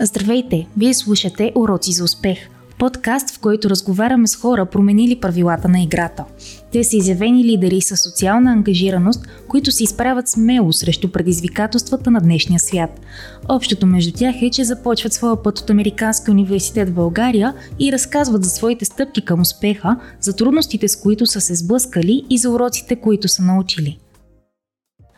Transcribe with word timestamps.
Здравейте! 0.00 0.66
Вие 0.76 0.94
слушате 0.94 1.52
Уроци 1.54 1.92
за 1.92 2.04
успех– 2.04 2.38
подкаст, 2.80 3.30
в 3.30 3.38
който 3.38 3.70
разговаряме 3.70 4.26
с 4.26 4.36
хора, 4.36 4.66
променили 4.66 5.20
правилата 5.20 5.68
на 5.68 5.82
играта. 5.82 6.24
Те 6.72 6.84
са 6.84 6.96
изявени 6.96 7.44
лидери 7.44 7.80
с 7.80 7.96
социална 7.96 8.52
ангажираност, 8.52 9.26
които 9.48 9.72
се 9.72 9.84
изправят 9.84 10.28
смело 10.28 10.72
срещу 10.72 11.12
предизвикателствата 11.12 12.10
на 12.10 12.20
днешния 12.20 12.60
свят. 12.60 13.00
Общото 13.48 13.86
между 13.86 14.12
тях 14.12 14.42
е, 14.42 14.50
че 14.50 14.64
започват 14.64 15.12
своя 15.12 15.42
път 15.42 15.58
от 15.58 15.70
Американския 15.70 16.32
университет 16.32 16.88
в 16.88 16.94
България 16.94 17.54
и 17.78 17.92
разказват 17.92 18.44
за 18.44 18.50
своите 18.50 18.84
стъпки 18.84 19.24
към 19.24 19.40
успеха, 19.40 19.96
за 20.20 20.36
трудностите 20.36 20.88
с 20.88 20.96
които 20.96 21.26
са 21.26 21.40
се 21.40 21.54
сблъскали 21.54 22.24
и 22.30 22.38
за 22.38 22.50
уроците, 22.50 22.96
които 22.96 23.28
са 23.28 23.42
научили. 23.42 23.98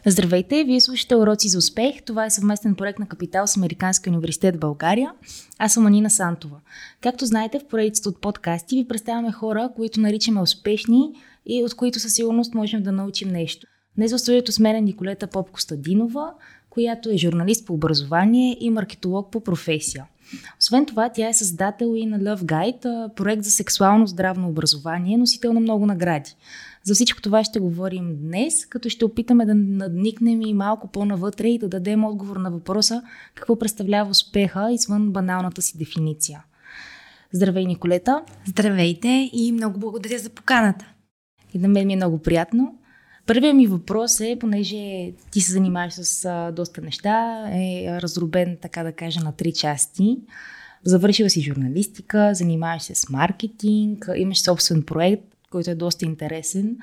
Здравейте, 0.07 0.65
вие 0.65 0.81
слушате 0.81 1.17
Уроци 1.17 1.49
за 1.49 1.59
успех. 1.59 2.03
Това 2.03 2.27
е 2.27 2.31
съвместен 2.31 2.75
проект 2.75 2.99
на 2.99 3.07
Капитал 3.07 3.47
с 3.47 3.57
Американския 3.57 4.13
университет 4.13 4.57
в 4.57 4.59
България. 4.59 5.13
Аз 5.59 5.73
съм 5.73 5.87
Анина 5.87 6.11
Сантова. 6.11 6.61
Както 7.01 7.27
знаете, 7.27 7.59
в 7.59 7.69
поредицата 7.69 8.09
от 8.09 8.21
подкасти 8.21 8.77
ви 8.77 8.89
представяме 8.89 9.33
хора, 9.33 9.71
които 9.77 10.01
наричаме 10.01 10.41
успешни 10.41 11.13
и 11.47 11.65
от 11.65 11.75
които 11.75 12.01
със 12.01 12.15
сигурност 12.15 12.55
можем 12.55 12.83
да 12.83 12.93
научим 12.93 13.29
нещо. 13.29 13.67
Днес 13.97 14.13
в 14.13 14.19
студиото 14.19 14.53
с 14.53 14.59
мен 14.59 14.77
е 14.77 14.81
Николета 14.81 15.27
Попко-Стадинова, 15.27 16.31
която 16.71 17.11
е 17.11 17.17
журналист 17.17 17.67
по 17.67 17.75
образование 17.75 18.57
и 18.61 18.71
маркетолог 18.71 19.33
по 19.33 19.41
професия. 19.41 20.07
Освен 20.61 20.87
това, 20.87 21.09
тя 21.09 21.29
е 21.29 21.35
създател 21.35 21.95
и 21.97 22.07
на 22.07 22.19
Love 22.19 22.43
Guide, 22.43 23.15
проект 23.15 23.43
за 23.43 23.51
сексуално 23.51 24.07
здравно 24.07 24.49
образование, 24.49 25.19
носител 25.19 25.53
на 25.53 25.61
много 25.61 25.87
награди. 25.87 26.37
За 26.85 26.95
всичко 26.95 27.23
това 27.23 27.45
ще 27.45 27.61
говорим 27.61 28.17
днес, 28.17 28.67
като 28.67 28.89
ще 28.89 29.05
опитаме 29.05 29.47
да 29.47 29.55
надникнем 29.55 30.43
и 30.43 30.55
малко 30.55 30.89
по-навътре 30.89 31.49
и 31.49 31.59
да 31.59 31.69
дадем 31.69 32.05
отговор 32.05 32.37
на 32.37 32.51
въпроса 32.51 33.03
какво 33.35 33.59
представлява 33.59 34.11
успеха 34.11 34.73
извън 34.73 35.11
баналната 35.11 35.63
си 35.63 35.79
дефиниция. 35.79 36.45
Здравей, 37.33 37.65
Николета! 37.65 38.23
Здравейте 38.47 39.31
и 39.33 39.53
много 39.53 39.79
благодаря 39.79 40.19
за 40.19 40.31
поканата. 40.31 40.87
И 41.55 41.59
на 41.59 41.69
мен 41.69 41.87
ми 41.87 41.93
е 41.93 41.97
много 41.97 42.19
приятно. 42.19 42.79
Първият 43.27 43.57
ми 43.57 43.67
въпрос 43.67 44.21
е, 44.21 44.37
понеже 44.41 45.13
ти 45.31 45.41
се 45.41 45.53
занимаваш 45.53 45.93
с 45.93 46.25
а, 46.25 46.53
доста 46.53 46.81
неща, 46.81 47.47
е 47.53 48.01
разрубен, 48.03 48.59
така 48.63 48.83
да 48.83 48.93
кажа, 48.93 49.21
на 49.21 49.33
три 49.33 49.53
части. 49.53 50.19
Завършила 50.85 51.31
си 51.31 51.43
журналистика, 51.43 52.35
занимаваш 52.35 52.83
се 52.83 52.95
с 52.95 53.09
маркетинг, 53.09 54.09
имаш 54.17 54.43
собствен 54.43 54.83
проект, 54.83 55.25
който 55.51 55.71
е 55.71 55.75
доста 55.75 56.05
интересен. 56.05 56.77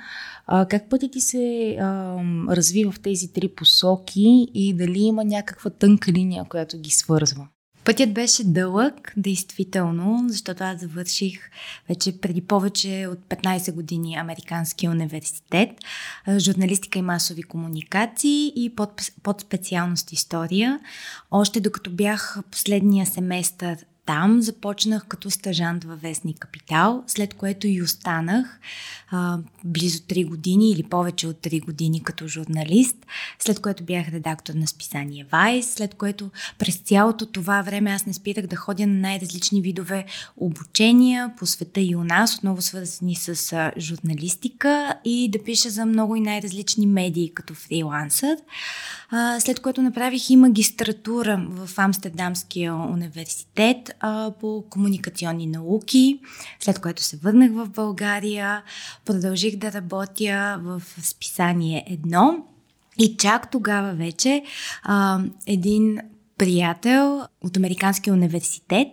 А, 0.47 0.65
как 0.65 0.89
пътя 0.89 1.09
ти 1.11 1.21
се 1.21 1.75
а, 1.79 2.17
развива 2.49 2.91
в 2.91 2.99
тези 2.99 3.33
три 3.33 3.47
посоки 3.47 4.47
и 4.53 4.73
дали 4.73 4.99
има 4.99 5.23
някаква 5.25 5.69
тънка 5.69 6.11
линия, 6.11 6.45
която 6.49 6.77
ги 6.77 6.89
свързва? 6.89 7.47
Пътят 7.83 8.13
беше 8.13 8.43
дълъг, 8.43 9.13
действително, 9.17 10.25
защото 10.27 10.63
аз 10.63 10.79
завърших 10.81 11.39
вече 11.89 12.21
преди 12.21 12.41
повече 12.41 13.07
от 13.11 13.19
15 13.19 13.73
години 13.73 14.15
Американския 14.15 14.91
университет, 14.91 15.69
журналистика 16.37 16.99
и 16.99 17.01
масови 17.01 17.43
комуникации 17.43 18.53
и 18.55 18.75
под, 18.75 19.01
под 19.23 19.41
специалност 19.41 20.11
история. 20.11 20.79
Още 21.31 21.59
докато 21.59 21.91
бях 21.91 22.37
последния 22.51 23.05
семестър 23.05 23.77
там 24.09 24.41
започнах 24.41 25.05
като 25.07 25.31
стажант 25.31 25.83
във 25.83 26.01
Вестник 26.01 26.39
Капитал, 26.39 27.03
след 27.07 27.33
което 27.33 27.67
и 27.67 27.81
останах 27.81 28.59
а, 29.11 29.37
близо 29.63 29.99
3 29.99 30.27
години 30.27 30.71
или 30.71 30.83
повече 30.83 31.27
от 31.27 31.35
3 31.35 31.65
години 31.65 32.03
като 32.03 32.27
журналист, 32.27 32.95
след 33.39 33.59
което 33.59 33.83
бях 33.83 34.07
редактор 34.07 34.53
на 34.53 34.67
списание 34.67 35.25
Вайс, 35.31 35.73
след 35.73 35.93
което 35.93 36.31
през 36.57 36.77
цялото 36.77 37.25
това 37.25 37.61
време 37.61 37.91
аз 37.91 38.05
не 38.05 38.13
спирах 38.13 38.47
да 38.47 38.55
ходя 38.55 38.87
на 38.87 38.93
най-различни 38.93 39.61
видове 39.61 40.05
обучения 40.37 41.33
по 41.37 41.45
света 41.45 41.81
и 41.81 41.95
у 41.95 42.03
нас, 42.03 42.35
отново 42.35 42.61
свързани 42.61 43.15
с 43.15 43.53
а, 43.53 43.71
журналистика 43.77 44.95
и 45.05 45.29
да 45.31 45.43
пиша 45.43 45.69
за 45.69 45.85
много 45.85 46.15
и 46.15 46.21
най-различни 46.21 46.87
медии 46.87 47.31
като 47.33 47.53
фрилансър. 47.53 48.37
А, 49.11 49.39
след 49.39 49.59
което 49.59 49.81
направих 49.81 50.29
и 50.29 50.35
магистратура 50.35 51.45
в 51.49 51.69
Амстердамския 51.79 52.75
университет 52.75 53.91
а, 53.99 54.31
по 54.31 54.63
комуникационни 54.69 55.47
науки, 55.47 56.19
след 56.59 56.79
което 56.79 57.03
се 57.03 57.17
върнах 57.17 57.51
в 57.51 57.69
България, 57.69 58.63
продължих 59.05 59.55
да 59.55 59.71
работя 59.71 60.59
в 60.63 60.81
списание 61.01 61.85
Едно 61.87 62.45
и 62.97 63.17
чак 63.17 63.51
тогава 63.51 63.93
вече 63.93 64.43
а, 64.83 65.19
един 65.47 65.99
приятел 66.39 67.27
от 67.41 67.57
Американския 67.57 68.13
университет 68.13 68.87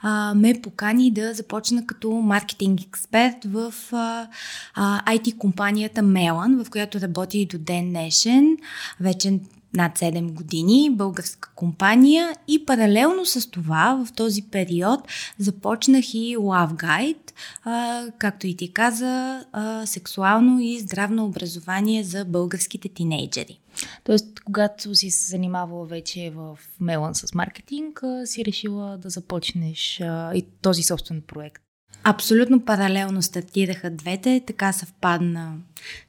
а, 0.00 0.34
ме 0.34 0.60
покани 0.62 1.10
да 1.10 1.34
започна 1.34 1.86
като 1.86 2.10
маркетинг 2.10 2.80
експерт 2.80 3.44
в 3.44 3.74
а, 3.92 4.28
а, 4.74 5.14
IT 5.16 5.36
компанията 5.36 6.02
Мелан, 6.02 6.64
в 6.64 6.70
която 6.70 7.00
работя 7.00 7.38
и 7.38 7.46
до 7.46 7.58
ден 7.58 7.88
днешен. 7.88 8.56
Вече 9.00 9.38
над 9.74 9.98
7 9.98 10.32
години, 10.32 10.90
българска 10.90 11.50
компания 11.54 12.32
и 12.48 12.66
паралелно 12.66 13.26
с 13.26 13.50
това 13.50 14.04
в 14.06 14.12
този 14.12 14.42
период 14.42 15.00
започнах 15.38 16.14
и 16.14 16.36
Love 16.36 16.74
Guide, 16.74 17.32
а, 17.64 18.04
както 18.18 18.46
и 18.46 18.56
ти 18.56 18.72
каза, 18.72 19.44
а, 19.52 19.86
сексуално 19.86 20.60
и 20.60 20.80
здравно 20.80 21.24
образование 21.24 22.04
за 22.04 22.24
българските 22.24 22.88
тинейджери. 22.88 23.60
Тоест, 24.04 24.40
когато 24.40 24.94
си 24.94 25.10
се 25.10 25.30
занимавала 25.30 25.86
вече 25.86 26.32
в 26.34 26.58
Мелан 26.80 27.14
с 27.14 27.34
маркетинг, 27.34 28.02
си 28.24 28.44
решила 28.44 28.98
да 28.98 29.10
започнеш 29.10 30.00
а, 30.00 30.34
и 30.34 30.42
този 30.62 30.82
собствен 30.82 31.22
проект. 31.26 31.62
Абсолютно 32.04 32.64
паралелно 32.64 33.22
стартираха 33.22 33.90
двете, 33.90 34.42
така 34.46 34.72
съвпадна 34.72 35.56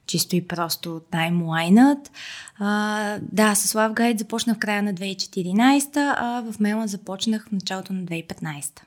чисто 0.06 0.36
и 0.36 0.46
просто 0.46 1.00
таймлайнът. 1.10 2.10
А, 2.58 3.18
да, 3.32 3.54
с 3.54 3.72
Love 3.72 3.94
Guide 3.94 4.18
започнах 4.18 4.56
в 4.56 4.60
края 4.60 4.82
на 4.82 4.94
2014, 4.94 5.96
а 5.96 6.52
в 6.52 6.60
Мела 6.60 6.86
започнах 6.86 7.48
в 7.48 7.52
началото 7.52 7.92
на 7.92 8.04
2015. 8.04 8.80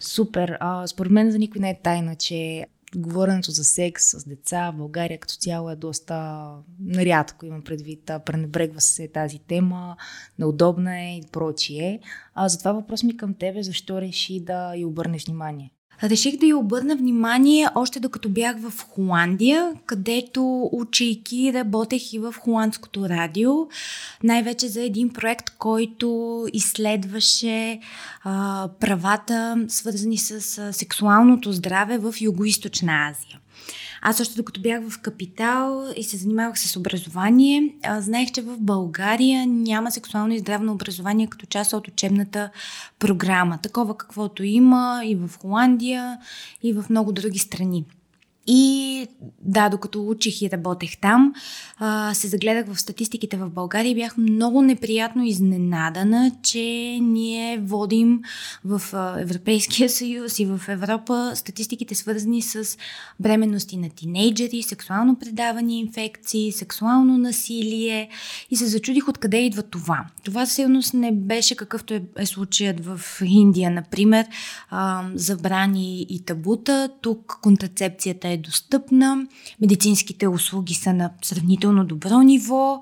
Супер. 0.00 0.56
А, 0.60 0.86
според 0.86 1.12
мен 1.12 1.30
за 1.30 1.38
никой 1.38 1.60
не 1.60 1.70
е 1.70 1.80
тайна, 1.82 2.16
че 2.16 2.66
говоренето 2.96 3.50
за 3.50 3.64
секс 3.64 4.04
с 4.04 4.24
деца 4.24 4.70
в 4.70 4.76
България 4.76 5.18
като 5.18 5.34
цяло 5.34 5.70
е 5.70 5.76
доста 5.76 6.48
нарядко, 6.80 7.46
имам 7.46 7.62
предвид. 7.62 8.10
Пренебрегва 8.26 8.80
се 8.80 9.08
тази 9.08 9.38
тема, 9.38 9.96
неудобна 10.38 11.00
е 11.00 11.16
и 11.16 11.22
прочие. 11.32 12.00
А 12.34 12.48
затова 12.48 12.72
въпрос 12.72 13.02
ми 13.02 13.16
към 13.16 13.34
тебе, 13.34 13.62
защо 13.62 14.00
реши 14.00 14.40
да 14.40 14.74
й 14.76 14.84
обърнеш 14.84 15.26
внимание? 15.26 15.72
Реших 16.02 16.38
да 16.38 16.46
й 16.46 16.54
обърна 16.54 16.96
внимание 16.96 17.68
още 17.74 18.00
докато 18.00 18.28
бях 18.28 18.56
в 18.60 18.72
Холандия, 18.88 19.72
където 19.86 20.70
учейки 20.72 21.52
работех 21.54 22.12
и 22.12 22.18
в 22.18 22.34
холандското 22.38 23.08
радио, 23.08 23.52
най-вече 24.22 24.68
за 24.68 24.82
един 24.82 25.08
проект, 25.08 25.50
който 25.58 26.46
изследваше 26.52 27.80
а, 28.24 28.68
правата, 28.80 29.64
свързани 29.68 30.18
с 30.18 30.58
а, 30.58 30.72
сексуалното 30.72 31.52
здраве 31.52 31.98
в 31.98 32.12
Юго-Источна 32.12 33.10
Азия. 33.10 33.40
Аз 34.02 34.20
още 34.20 34.36
докато 34.36 34.60
бях 34.60 34.88
в 34.88 35.00
Капитал 35.00 35.84
и 35.96 36.04
се 36.04 36.16
занимавах 36.16 36.58
с 36.58 36.76
образование, 36.76 37.74
знаех, 37.98 38.32
че 38.32 38.42
в 38.42 38.58
България 38.58 39.46
няма 39.46 39.90
сексуално 39.90 40.34
и 40.34 40.38
здравно 40.38 40.72
образование 40.72 41.26
като 41.26 41.46
част 41.46 41.72
от 41.72 41.88
учебната 41.88 42.50
програма. 42.98 43.58
Такова 43.62 43.96
каквото 43.96 44.44
има 44.44 45.02
и 45.04 45.14
в 45.14 45.30
Холандия, 45.40 46.18
и 46.62 46.72
в 46.72 46.84
много 46.90 47.12
други 47.12 47.38
страни. 47.38 47.84
И 48.50 49.06
да, 49.42 49.68
докато 49.68 50.08
учих 50.08 50.42
и 50.42 50.50
работех 50.50 51.00
там, 51.00 51.32
а, 51.78 52.14
се 52.14 52.28
загледах 52.28 52.66
в 52.66 52.80
статистиките 52.80 53.36
в 53.36 53.50
България 53.50 53.90
и 53.90 53.94
бях 53.94 54.16
много 54.16 54.62
неприятно 54.62 55.24
изненадана, 55.24 56.32
че 56.42 56.98
ние 57.02 57.58
водим 57.58 58.20
в 58.64 58.82
Европейския 59.18 59.88
съюз 59.88 60.38
и 60.38 60.46
в 60.46 60.60
Европа 60.68 61.32
статистиките 61.34 61.94
свързани 61.94 62.42
с 62.42 62.78
бременности 63.20 63.76
на 63.76 63.90
тинейджери, 63.90 64.62
сексуално 64.62 65.18
предавани 65.18 65.80
инфекции, 65.80 66.52
сексуално 66.52 67.18
насилие 67.18 68.08
и 68.50 68.56
се 68.56 68.66
зачудих 68.66 69.08
откъде 69.08 69.36
идва 69.36 69.62
това. 69.62 70.04
Това 70.24 70.46
сигурност 70.46 70.94
не 70.94 71.12
беше 71.12 71.56
какъвто 71.56 71.94
е, 71.94 72.02
е 72.18 72.26
случаят 72.26 72.84
в 72.84 73.00
Индия, 73.24 73.70
например, 73.70 74.26
а, 74.70 75.04
забрани 75.14 76.06
и 76.08 76.24
табута. 76.24 76.90
Тук 77.00 77.38
контрацепцията 77.42 78.28
е 78.28 78.37
достъпна, 78.38 79.26
медицинските 79.60 80.28
услуги 80.28 80.74
са 80.74 80.92
на 80.92 81.10
сравнително 81.22 81.84
добро 81.84 82.22
ниво 82.22 82.80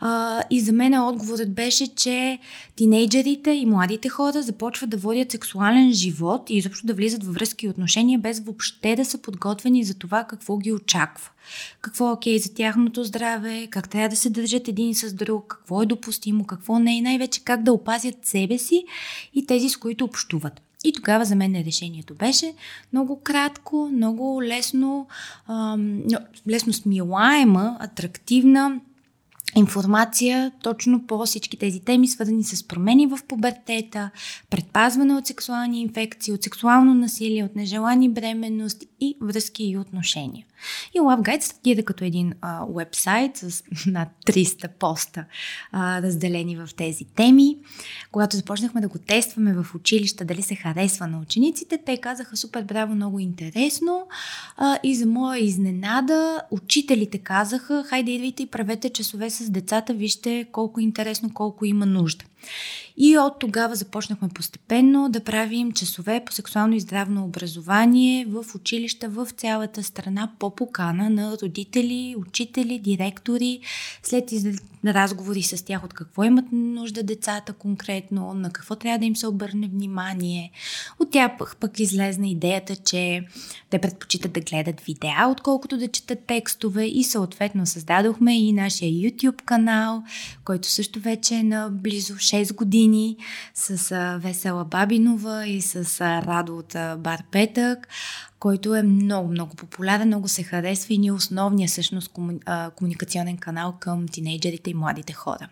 а, 0.00 0.42
и 0.50 0.60
за 0.60 0.72
мен 0.72 1.00
отговорът 1.00 1.54
беше, 1.54 1.94
че 1.94 2.38
тинейджерите 2.76 3.50
и 3.50 3.66
младите 3.66 4.08
хора 4.08 4.42
започват 4.42 4.90
да 4.90 4.96
водят 4.96 5.32
сексуален 5.32 5.92
живот 5.92 6.50
и 6.50 6.56
изобщо 6.56 6.86
да 6.86 6.94
влизат 6.94 7.24
във 7.24 7.34
връзки 7.34 7.66
и 7.66 7.68
отношения 7.68 8.18
без 8.18 8.40
въобще 8.40 8.96
да 8.96 9.04
са 9.04 9.18
подготвени 9.18 9.84
за 9.84 9.94
това 9.94 10.24
какво 10.24 10.56
ги 10.56 10.72
очаква. 10.72 11.30
Какво 11.80 12.08
е 12.08 12.12
окей 12.12 12.38
за 12.38 12.54
тяхното 12.54 13.04
здраве, 13.04 13.66
как 13.70 13.88
трябва 13.88 14.08
да 14.08 14.16
се 14.16 14.30
държат 14.30 14.68
един 14.68 14.94
с 14.94 15.12
друг, 15.12 15.46
какво 15.48 15.82
е 15.82 15.86
допустимо, 15.86 16.44
какво 16.44 16.78
не 16.78 16.96
и 16.96 17.00
най-вече 17.00 17.44
как 17.44 17.62
да 17.62 17.72
опазят 17.72 18.26
себе 18.26 18.58
си 18.58 18.84
и 19.34 19.46
тези, 19.46 19.68
с 19.68 19.76
които 19.76 20.04
общуват. 20.04 20.67
И 20.88 20.92
тогава 20.92 21.24
за 21.24 21.36
мен 21.36 21.62
решението 21.66 22.14
беше 22.14 22.54
много 22.92 23.20
кратко, 23.22 23.90
много 23.92 24.42
лесно, 24.42 25.06
ам, 25.48 26.02
лесно 26.48 26.72
смилаема, 26.72 27.76
атрактивна 27.80 28.80
информация 29.56 30.52
точно 30.62 31.06
по 31.06 31.26
всички 31.26 31.56
тези 31.56 31.80
теми, 31.80 32.08
свързани 32.08 32.44
с 32.44 32.68
промени 32.68 33.06
в 33.06 33.18
пубертета, 33.28 34.10
предпазване 34.50 35.14
от 35.14 35.26
сексуални 35.26 35.80
инфекции, 35.80 36.32
от 36.32 36.42
сексуално 36.42 36.94
насилие, 36.94 37.44
от 37.44 37.56
нежелани 37.56 38.08
бременност 38.08 38.84
и 39.00 39.16
връзки 39.22 39.64
и 39.64 39.78
отношения. 39.78 40.44
И 40.94 40.98
Love 40.98 41.22
Guide 41.22 41.40
стартира 41.40 41.82
като 41.82 42.04
един 42.04 42.32
а, 42.40 42.66
вебсайт 42.76 43.36
с 43.36 43.62
над 43.86 44.08
300 44.26 44.68
поста, 44.68 45.24
а, 45.72 46.02
разделени 46.02 46.56
в 46.56 46.68
тези 46.76 47.04
теми. 47.04 47.56
Когато 48.12 48.36
започнахме 48.36 48.80
да 48.80 48.88
го 48.88 48.98
тестваме 48.98 49.54
в 49.54 49.74
училища, 49.74 50.24
дали 50.24 50.42
се 50.42 50.54
харесва 50.54 51.06
на 51.06 51.20
учениците, 51.20 51.78
те 51.86 51.96
казаха 51.96 52.36
супер 52.36 52.62
браво, 52.62 52.94
много 52.94 53.18
интересно. 53.18 54.06
А, 54.56 54.78
и 54.82 54.94
за 54.94 55.06
моя 55.06 55.44
изненада, 55.44 56.42
учителите 56.50 57.18
казаха, 57.18 57.84
хайде 57.88 58.10
идвайте 58.10 58.42
и 58.42 58.46
правете 58.46 58.90
часове 58.90 59.30
с 59.30 59.50
децата, 59.50 59.94
вижте 59.94 60.46
колко 60.52 60.80
интересно, 60.80 61.30
колко 61.34 61.64
има 61.64 61.86
нужда. 61.86 62.24
И 62.96 63.18
от 63.18 63.38
тогава 63.38 63.74
започнахме 63.74 64.28
постепенно 64.28 65.08
да 65.08 65.24
правим 65.24 65.72
часове 65.72 66.22
по 66.26 66.32
сексуално 66.32 66.74
и 66.74 66.80
здравно 66.80 67.24
образование 67.24 68.26
в 68.26 68.44
училища 68.54 69.08
в 69.08 69.28
цялата 69.36 69.82
страна 69.82 70.32
по 70.38 70.54
покана 70.54 71.10
на 71.10 71.36
родители, 71.42 72.14
учители, 72.18 72.78
директори, 72.78 73.60
след 74.02 74.32
разговори 74.86 75.42
с 75.42 75.64
тях 75.64 75.84
от 75.84 75.94
какво 75.94 76.24
имат 76.24 76.44
нужда 76.52 77.02
децата 77.02 77.52
конкретно, 77.52 78.34
на 78.34 78.50
какво 78.50 78.76
трябва 78.76 78.98
да 78.98 79.04
им 79.04 79.16
се 79.16 79.26
обърне 79.26 79.68
внимание. 79.68 80.50
От 80.98 81.10
тях 81.10 81.32
пък 81.60 81.80
излезна 81.80 82.28
идеята, 82.28 82.76
че 82.76 83.22
те 83.70 83.78
предпочитат 83.78 84.32
да 84.32 84.40
гледат 84.40 84.80
видеа, 84.80 85.28
отколкото 85.30 85.78
да 85.78 85.88
четат 85.88 86.26
текстове 86.26 86.84
и 86.84 87.04
съответно 87.04 87.66
създадохме 87.66 88.38
и 88.38 88.52
нашия 88.52 88.90
YouTube 88.90 89.42
канал, 89.42 90.02
който 90.44 90.68
също 90.68 91.00
вече 91.00 91.34
е 91.34 91.42
на 91.42 91.68
близо 91.72 92.14
6 92.14 92.54
години 92.54 93.16
с 93.54 94.18
Весела 94.22 94.64
Бабинова 94.64 95.46
и 95.46 95.62
с 95.62 96.00
Радо 96.00 96.56
от 96.56 96.76
Бар 96.98 97.22
Петък 97.30 97.88
който 98.40 98.74
е 98.74 98.82
много, 98.82 99.28
много 99.28 99.56
популярен, 99.56 100.06
много 100.06 100.28
се 100.28 100.42
харесва 100.42 100.94
и 100.94 100.98
ни 100.98 101.06
е 101.06 101.12
основният 101.12 101.70
всъщност 101.70 102.12
кому, 102.12 102.38
а, 102.46 102.70
комуникационен 102.70 103.36
канал 103.36 103.76
към 103.80 104.08
тинейджерите 104.08 104.70
и 104.70 104.74
младите 104.74 105.12
хора. 105.12 105.48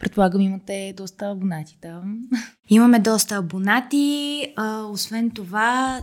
Предполагам, 0.00 0.40
имате 0.40 0.94
доста 0.96 1.26
абонати 1.26 1.78
там. 1.80 2.28
Имаме 2.72 2.98
доста 2.98 3.34
абонати. 3.34 4.46
А, 4.56 4.82
освен 4.82 5.30
това, 5.30 6.00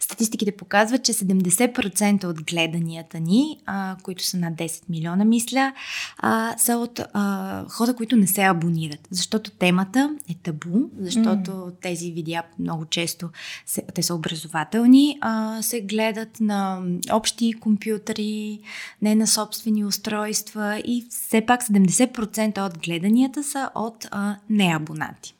статистиките 0.00 0.52
показват, 0.52 1.04
че 1.04 1.12
70% 1.12 2.24
от 2.24 2.44
гледанията 2.44 3.20
ни, 3.20 3.60
а, 3.66 3.96
които 4.02 4.24
са 4.24 4.36
на 4.36 4.52
10 4.52 4.82
милиона, 4.88 5.24
мисля, 5.24 5.72
а, 6.18 6.54
са 6.58 6.76
от 6.76 7.00
а, 7.12 7.64
хора, 7.68 7.94
които 7.94 8.16
не 8.16 8.26
се 8.26 8.42
абонират. 8.42 9.08
Защото 9.10 9.50
темата 9.50 10.16
е 10.30 10.34
табу, 10.42 10.90
защото 11.00 11.50
mm. 11.50 11.72
тези 11.82 12.12
видеа 12.12 12.42
много 12.58 12.84
често 12.84 13.30
се, 13.66 13.82
те 13.94 14.02
са 14.02 14.14
образователни, 14.14 15.18
а, 15.20 15.62
се 15.62 15.80
гледат 15.80 16.40
на 16.40 16.82
общи 17.12 17.52
компютри, 17.52 18.60
не 19.02 19.14
на 19.14 19.26
собствени 19.26 19.84
устройства 19.84 20.82
и 20.84 21.06
все 21.10 21.46
пак 21.46 21.64
70% 21.64 22.66
от 22.66 22.78
гледанията 22.78 23.44
са 23.44 23.70
от 23.74 24.08
а, 24.10 24.36
неабонати. 24.50 25.36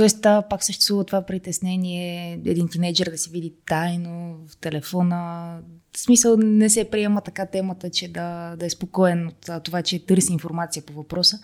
Тоест, 0.00 0.22
та, 0.22 0.42
пак 0.42 0.64
съществува 0.64 1.04
това 1.04 1.22
притеснение 1.22 2.32
един 2.32 2.68
тинейджър 2.68 3.10
да 3.10 3.18
си 3.18 3.30
види 3.30 3.54
тайно 3.66 4.38
в 4.48 4.56
телефона. 4.56 5.58
В 5.92 5.98
смисъл 5.98 6.36
не 6.36 6.70
се 6.70 6.90
приема 6.90 7.20
така 7.20 7.46
темата, 7.46 7.90
че 7.90 8.08
да, 8.08 8.56
да 8.56 8.66
е 8.66 8.70
спокоен 8.70 9.28
от 9.28 9.64
това, 9.64 9.82
че 9.82 10.06
търси 10.06 10.32
информация 10.32 10.82
по 10.82 10.92
въпроса. 10.92 11.38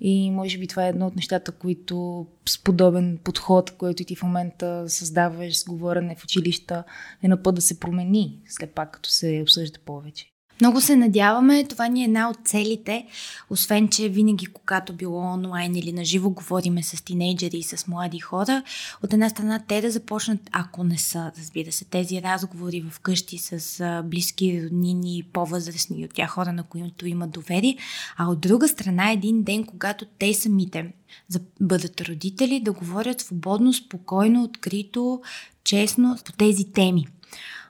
И 0.00 0.30
може 0.30 0.58
би 0.58 0.66
това 0.66 0.86
е 0.86 0.88
едно 0.88 1.06
от 1.06 1.16
нещата, 1.16 1.52
които 1.52 2.26
с 2.48 2.62
подобен 2.64 3.18
подход, 3.24 3.70
който 3.70 4.04
ти 4.04 4.16
в 4.16 4.22
момента 4.22 4.84
създаваш 4.88 5.58
с 5.58 5.64
говорене 5.64 6.16
в 6.18 6.24
училища, 6.24 6.84
е 7.22 7.28
на 7.28 7.42
път 7.42 7.54
да 7.54 7.60
се 7.60 7.80
промени 7.80 8.40
след 8.46 8.70
пак, 8.70 8.90
като 8.90 9.10
се 9.10 9.40
обсъжда 9.42 9.78
повече. 9.86 10.26
Много 10.60 10.80
се 10.80 10.96
надяваме, 10.96 11.64
това 11.64 11.88
ни 11.88 12.02
е 12.02 12.04
една 12.04 12.30
от 12.30 12.38
целите, 12.44 13.06
освен, 13.50 13.88
че 13.88 14.08
винаги, 14.08 14.46
когато 14.46 14.92
било 14.92 15.20
онлайн 15.20 15.76
или 15.76 15.92
на 15.92 16.04
живо 16.04 16.30
говориме 16.30 16.82
с 16.82 17.04
тинейджери 17.04 17.56
и 17.56 17.62
с 17.62 17.86
млади 17.86 18.18
хора, 18.18 18.62
от 19.04 19.12
една 19.12 19.28
страна 19.28 19.62
те 19.68 19.80
да 19.80 19.90
започнат, 19.90 20.40
ако 20.52 20.84
не 20.84 20.98
са, 20.98 21.32
разбира 21.38 21.72
се, 21.72 21.84
тези 21.84 22.22
разговори 22.22 22.84
в 22.90 23.00
къщи 23.00 23.38
с 23.38 24.02
близки 24.04 24.62
роднини, 24.64 25.24
по-възрастни 25.32 26.04
от 26.04 26.14
тях 26.14 26.30
хора, 26.30 26.52
на 26.52 26.62
които 26.62 27.06
имат 27.06 27.30
доверие, 27.30 27.76
а 28.16 28.26
от 28.30 28.40
друга 28.40 28.68
страна 28.68 29.12
един 29.12 29.42
ден, 29.42 29.64
когато 29.64 30.04
те 30.18 30.34
самите 30.34 30.92
за 31.28 31.40
бъдат 31.60 32.00
родители, 32.00 32.60
да 32.60 32.72
говорят 32.72 33.20
свободно, 33.20 33.72
спокойно, 33.72 34.44
открито, 34.44 35.22
честно 35.64 36.16
по 36.24 36.32
тези 36.32 36.64
теми 36.72 37.06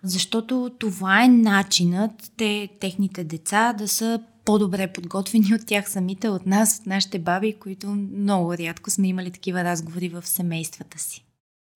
защото 0.02 0.70
това 0.78 1.24
е 1.24 1.28
начинът 1.28 2.32
те, 2.36 2.68
техните 2.80 3.24
деца 3.24 3.72
да 3.72 3.88
са 3.88 4.20
по-добре 4.44 4.92
подготвени 4.92 5.54
от 5.54 5.66
тях 5.66 5.90
самите, 5.90 6.28
от 6.28 6.46
нас, 6.46 6.78
от 6.80 6.86
нашите 6.86 7.18
баби, 7.18 7.56
които 7.60 7.86
много 7.88 8.54
рядко 8.54 8.90
сме 8.90 9.08
имали 9.08 9.30
такива 9.30 9.64
разговори 9.64 10.08
в 10.08 10.26
семействата 10.26 10.98
си. 10.98 11.24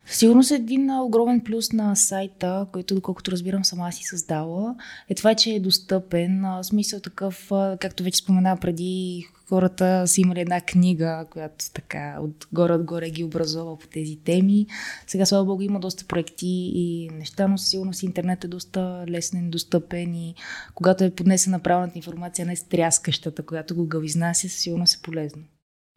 Сигурно 0.06 0.43
е 0.52 0.55
един 0.55 0.90
огромен 0.90 1.40
плюс 1.40 1.73
на 1.73 1.96
сайта, 1.96 2.67
който, 2.73 2.94
доколкото 2.94 3.31
разбирам, 3.31 3.64
сама 3.64 3.93
си 3.93 4.05
създала, 4.05 4.75
е 5.08 5.14
това, 5.14 5.34
че 5.34 5.50
е 5.50 5.61
достъпен. 5.61 6.44
Смисъл 6.62 7.00
такъв, 7.00 7.50
както 7.81 8.02
вече 8.02 8.19
спомена 8.19 8.56
преди, 8.61 9.26
хората 9.53 10.07
са 10.07 10.21
имали 10.21 10.41
една 10.41 10.61
книга, 10.61 11.27
която 11.31 11.73
така 11.73 12.19
отгоре-отгоре 12.21 13.11
ги 13.11 13.25
образува 13.25 13.79
по 13.79 13.87
тези 13.87 14.17
теми. 14.25 14.67
Сега, 15.07 15.27
слава 15.27 15.45
Богу, 15.45 15.63
има 15.63 15.81
доста 15.81 16.05
проекти 16.05 16.73
и 16.75 17.11
неща, 17.13 17.49
но 17.49 17.59
със 17.59 17.69
сигурност 17.69 18.03
интернет 18.03 18.45
е 18.45 18.49
доста 18.49 19.05
лесен, 19.09 19.51
достъпен 19.51 20.15
и 20.15 20.35
когато 20.75 21.05
е 21.05 21.15
поднесена 21.15 21.61
правилната 21.61 21.99
информация, 21.99 22.47
не 22.47 22.57
стряскащата, 22.57 23.43
която 23.43 23.75
Google 23.75 24.05
изнася, 24.05 24.49
със 24.49 24.59
сигурност 24.59 24.95
е 24.95 25.03
полезно. 25.03 25.43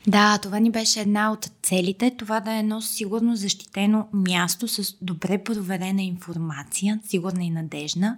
Да, 0.08 0.38
това 0.38 0.60
ни 0.60 0.72
беше 0.72 1.02
една 1.02 1.32
от 1.32 1.50
целите, 1.64 2.12
това 2.18 2.40
да 2.40 2.54
е 2.54 2.60
едно 2.60 2.82
сигурно 2.82 3.36
защитено 3.36 4.08
място 4.14 4.68
с 4.68 4.98
добре 5.02 5.44
проверена 5.44 6.02
информация, 6.02 7.00
сигурна 7.08 7.44
и 7.44 7.50
надежна, 7.50 8.18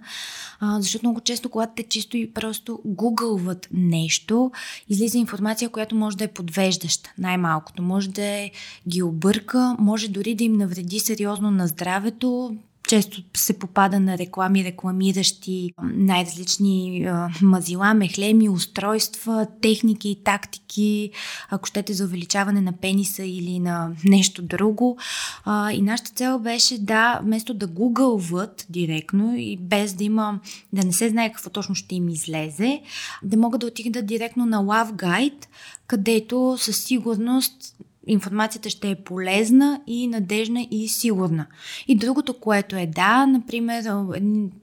а, 0.60 0.80
защото 0.80 1.06
много 1.06 1.20
често, 1.20 1.48
когато 1.48 1.72
те 1.76 1.82
чисто 1.82 2.16
и 2.16 2.32
просто 2.32 2.80
гугълват 2.84 3.68
нещо, 3.72 4.50
излиза 4.88 5.18
информация, 5.18 5.68
която 5.68 5.94
може 5.94 6.16
да 6.16 6.24
е 6.24 6.32
подвеждаща, 6.32 7.12
най-малкото, 7.18 7.82
може 7.82 8.08
да 8.08 8.24
е, 8.24 8.50
ги 8.88 9.02
обърка, 9.02 9.76
може 9.78 10.08
дори 10.08 10.34
да 10.34 10.44
им 10.44 10.52
навреди 10.52 11.00
сериозно 11.00 11.50
на 11.50 11.66
здравето, 11.66 12.56
често 12.88 13.22
се 13.36 13.58
попада 13.58 14.00
на 14.00 14.18
реклами, 14.18 14.64
рекламиращи 14.64 15.72
най-различни 15.82 17.04
а, 17.06 17.28
мазила, 17.42 17.94
мехлеми, 17.94 18.48
устройства, 18.48 19.46
техники, 19.62 20.20
тактики, 20.24 21.10
ако 21.50 21.66
щете 21.66 21.92
за 21.92 22.04
увеличаване 22.04 22.60
на 22.60 22.72
пениса 22.72 23.24
или 23.24 23.58
на 23.58 23.90
нещо 24.04 24.42
друго. 24.42 24.98
А, 25.44 25.72
и 25.72 25.82
нашата 25.82 26.10
цел 26.10 26.38
беше 26.38 26.78
да, 26.78 27.20
вместо 27.22 27.54
да 27.54 27.66
гугълват 27.66 28.66
директно 28.70 29.34
и 29.36 29.56
без 29.56 29.94
да 29.94 30.04
има, 30.04 30.40
да 30.72 30.86
не 30.86 30.92
се 30.92 31.08
знае 31.08 31.32
какво 31.32 31.50
точно 31.50 31.74
ще 31.74 31.94
им 31.94 32.08
излезе, 32.08 32.80
да 33.22 33.36
могат 33.36 33.60
да 33.60 33.66
отидат 33.66 34.06
директно 34.06 34.46
на 34.46 34.58
Love 34.58 34.92
Guide, 34.92 35.46
където 35.86 36.56
със 36.58 36.84
сигурност 36.84 37.74
информацията 38.08 38.70
ще 38.70 38.90
е 38.90 39.02
полезна 39.04 39.80
и 39.86 40.06
надежна 40.06 40.66
и 40.70 40.88
сигурна. 40.88 41.46
И 41.88 41.96
другото, 41.96 42.34
което 42.34 42.76
е 42.76 42.86
да, 42.86 43.26
например, 43.26 43.84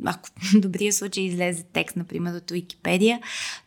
ако 0.06 0.30
в 0.30 0.60
добрия 0.60 0.94
случай 0.94 1.24
излезе 1.24 1.64
текст, 1.74 1.96
например, 1.96 2.34
от 2.34 2.52
Википедия, 2.52 3.20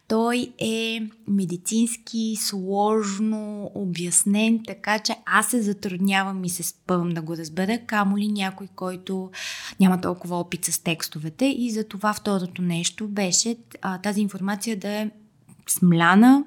той 0.09 0.53
е 0.59 1.01
медицински, 1.29 2.37
сложно 2.41 3.71
обяснен, 3.75 4.61
така 4.67 4.99
че 4.99 5.15
аз 5.27 5.47
се 5.47 5.63
затруднявам 5.63 6.45
и 6.45 6.49
се 6.49 6.63
спъвам 6.63 7.11
да 7.11 7.23
го 7.23 7.37
разбера, 7.37 7.79
камо 7.87 8.19
ли 8.19 8.29
някой, 8.29 8.69
който 8.77 9.31
няма 9.81 10.01
толкова 10.01 10.37
опит 10.37 10.65
с 10.65 10.79
текстовете. 10.79 11.47
И 11.59 11.71
за 11.71 11.85
това 11.85 12.13
второто 12.13 12.63
нещо 12.63 13.09
беше 13.09 13.57
тази 14.03 14.21
информация 14.21 14.77
да 14.77 14.89
е 14.89 15.11
смляна, 15.67 16.45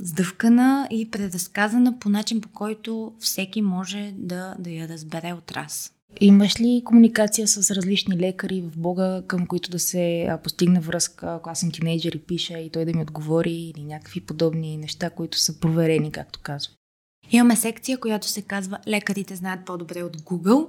сдъвкана 0.00 0.88
и 0.90 1.10
преразказана 1.10 1.98
по 1.98 2.08
начин, 2.08 2.40
по 2.40 2.48
който 2.48 3.12
всеки 3.18 3.62
може 3.62 4.12
да, 4.16 4.56
да 4.58 4.70
я 4.70 4.88
разбере 4.88 5.32
от 5.32 5.52
раз. 5.52 5.92
Имаш 6.20 6.60
ли 6.60 6.82
комуникация 6.84 7.48
с 7.48 7.70
различни 7.70 8.16
лекари 8.16 8.60
в 8.60 8.78
Бога, 8.78 9.22
към 9.26 9.46
които 9.46 9.70
да 9.70 9.78
се 9.78 10.28
постигне 10.42 10.80
връзка, 10.80 11.34
ако 11.34 11.50
аз 11.50 11.60
съм 11.60 11.70
тинейджър 11.70 12.12
и 12.12 12.18
пиша 12.18 12.58
и 12.58 12.70
той 12.70 12.84
да 12.84 12.92
ми 12.94 13.02
отговори 13.02 13.52
или 13.52 13.84
някакви 13.84 14.20
подобни 14.20 14.76
неща, 14.76 15.10
които 15.10 15.38
са 15.38 15.60
проверени, 15.60 16.12
както 16.12 16.40
казвам? 16.42 16.74
Имаме 17.30 17.56
секция, 17.56 18.00
която 18.00 18.26
се 18.26 18.42
казва 18.42 18.78
Лекарите 18.88 19.36
знаят 19.36 19.64
по-добре 19.64 20.02
от 20.02 20.16
Google, 20.16 20.66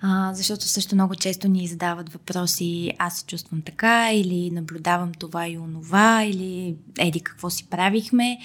а, 0.00 0.34
защото 0.34 0.64
също 0.64 0.94
много 0.94 1.14
често 1.14 1.48
ни 1.48 1.66
задават 1.66 2.12
въпроси 2.12 2.92
аз 2.98 3.18
се 3.18 3.26
чувствам 3.26 3.62
така 3.62 4.12
или 4.12 4.50
наблюдавам 4.50 5.12
това 5.12 5.48
и 5.48 5.58
онова 5.58 6.24
или 6.24 6.76
еди 6.98 7.20
какво 7.20 7.50
си 7.50 7.66
правихме 7.70 8.38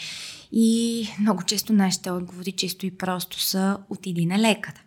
и 0.51 1.07
много 1.19 1.43
често 1.43 1.73
нашите 1.73 2.11
отговори 2.11 2.51
чисто 2.51 2.85
и 2.85 2.97
просто 2.97 3.41
са 3.41 3.77
отиди 3.89 4.25
на 4.25 4.39
лекара. 4.39 4.81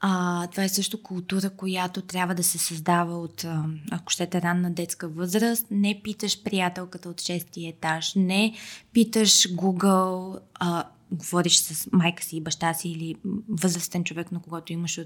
А, 0.00 0.46
това 0.46 0.64
е 0.64 0.68
също 0.68 1.02
култура, 1.02 1.50
която 1.50 2.02
трябва 2.02 2.34
да 2.34 2.42
се 2.42 2.58
създава 2.58 3.18
от, 3.18 3.46
ако 3.90 4.12
щете, 4.12 4.42
ранна 4.42 4.70
детска 4.70 5.08
възраст. 5.08 5.66
Не 5.70 6.00
питаш 6.04 6.42
приятелката 6.42 7.08
от 7.08 7.20
шестия 7.20 7.70
етаж, 7.70 8.12
не 8.16 8.54
питаш 8.92 9.30
Google, 9.48 10.38
а, 10.54 10.84
говориш 11.14 11.58
с 11.58 11.88
майка 11.92 12.22
си, 12.22 12.40
баща 12.40 12.74
си 12.74 12.88
или 12.88 13.14
възрастен 13.48 14.04
човек, 14.04 14.32
на 14.32 14.42
когото 14.42 14.72
имаш 14.72 15.00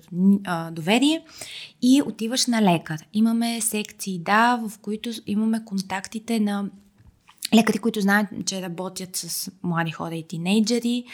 доверие 0.72 1.24
и 1.82 2.02
отиваш 2.06 2.46
на 2.46 2.62
лекар. 2.62 3.00
Имаме 3.12 3.60
секции, 3.60 4.18
да, 4.18 4.56
в 4.56 4.78
които 4.78 5.10
имаме 5.26 5.64
контактите 5.64 6.40
на 6.40 6.70
лекари, 7.54 7.78
които 7.78 8.00
знаят, 8.00 8.26
че 8.46 8.62
работят 8.62 9.16
с 9.16 9.50
млади 9.62 9.90
хора 9.90 10.14
и 10.14 10.26
тинейджери, 10.28 11.04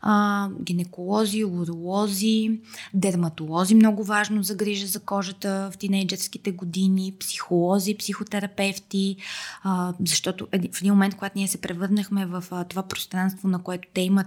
а, 0.00 0.48
гинеколози, 0.62 1.44
уролози, 1.44 2.60
дерматолози, 2.94 3.74
много 3.74 4.04
важно 4.04 4.42
за 4.42 4.54
грижа 4.54 4.86
за 4.86 5.00
кожата 5.00 5.70
в 5.72 5.78
тинейджерските 5.78 6.52
години, 6.52 7.14
психолози, 7.20 7.96
психотерапевти, 7.98 9.16
а, 9.62 9.94
защото 10.06 10.46
в 10.52 10.80
един 10.80 10.92
момент, 10.92 11.14
когато 11.14 11.38
ние 11.38 11.48
се 11.48 11.60
превърнахме 11.60 12.26
в 12.26 12.44
а, 12.50 12.64
това 12.64 12.82
пространство, 12.82 13.48
на 13.48 13.62
което 13.62 13.88
те 13.94 14.00
имат 14.00 14.26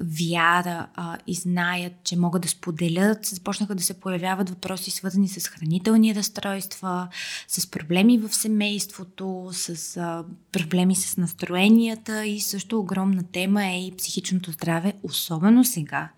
вяра 0.00 0.86
а, 0.94 1.18
и 1.26 1.34
знаят, 1.34 1.92
че 2.04 2.16
могат 2.16 2.42
да 2.42 2.48
споделят, 2.48 3.26
започнаха 3.26 3.74
да 3.74 3.82
се 3.82 4.00
появяват 4.00 4.50
въпроси 4.50 4.90
свързани 4.90 5.28
с 5.28 5.48
хранителни 5.48 6.14
разстройства, 6.14 7.08
с 7.48 7.70
проблеми 7.70 8.18
в 8.18 8.34
семейството, 8.34 9.48
с 9.52 9.96
а, 9.96 10.24
проблеми 10.52 10.96
с 10.96 11.03
настроенията 11.16 12.26
и 12.26 12.40
също 12.40 12.80
огромна 12.80 13.22
тема 13.32 13.66
е 13.66 13.86
и 13.86 13.96
психичното 13.96 14.52
здраве, 14.52 14.92
особено 15.02 15.64
сега 15.64 16.10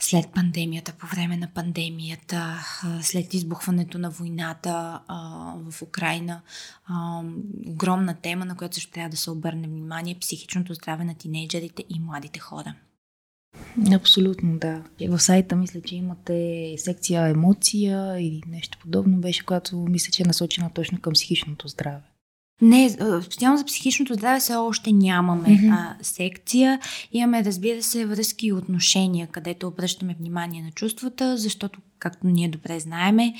след 0.00 0.28
пандемията, 0.28 0.92
по 0.92 1.06
време 1.06 1.36
на 1.36 1.48
пандемията, 1.54 2.64
след 3.02 3.34
избухването 3.34 3.98
на 3.98 4.10
войната 4.10 5.00
а, 5.08 5.52
в 5.70 5.82
Украина. 5.82 6.40
А, 6.86 7.22
огромна 7.66 8.14
тема, 8.14 8.44
на 8.44 8.56
която 8.56 8.74
също 8.74 8.92
трябва 8.92 9.10
да 9.10 9.16
се 9.16 9.30
обърне 9.30 9.68
внимание 9.68 10.18
психичното 10.20 10.74
здраве 10.74 11.04
на 11.04 11.14
тинейджерите 11.14 11.84
и 11.88 12.00
младите 12.00 12.38
хора. 12.38 12.74
Абсолютно, 13.92 14.58
да. 14.58 14.82
В 15.08 15.18
сайта 15.18 15.56
мисля, 15.56 15.80
че 15.80 15.96
имате 15.96 16.74
секция 16.78 17.28
емоция 17.28 18.20
или 18.20 18.42
нещо 18.48 18.78
подобно 18.80 19.20
беше, 19.20 19.44
която 19.44 19.76
мисля, 19.76 20.10
че 20.10 20.22
е 20.22 20.26
насочена 20.26 20.70
точно 20.74 21.00
към 21.00 21.12
психичното 21.12 21.68
здраве. 21.68 22.15
Не, 22.62 22.90
специално 23.22 23.58
за 23.58 23.64
психичното 23.64 24.14
здраве 24.14 24.40
все 24.40 24.54
още 24.54 24.92
нямаме 24.92 25.48
mm-hmm. 25.48 25.72
а, 25.72 26.04
секция. 26.04 26.80
Имаме, 27.12 27.44
разбира 27.44 27.82
се, 27.82 28.06
връзки 28.06 28.46
и 28.46 28.52
отношения, 28.52 29.26
където 29.26 29.68
обръщаме 29.68 30.16
внимание 30.18 30.62
на 30.62 30.70
чувствата, 30.70 31.36
защото, 31.36 31.80
както 31.98 32.26
ние 32.26 32.48
добре 32.48 32.80
знаеме 32.80 33.34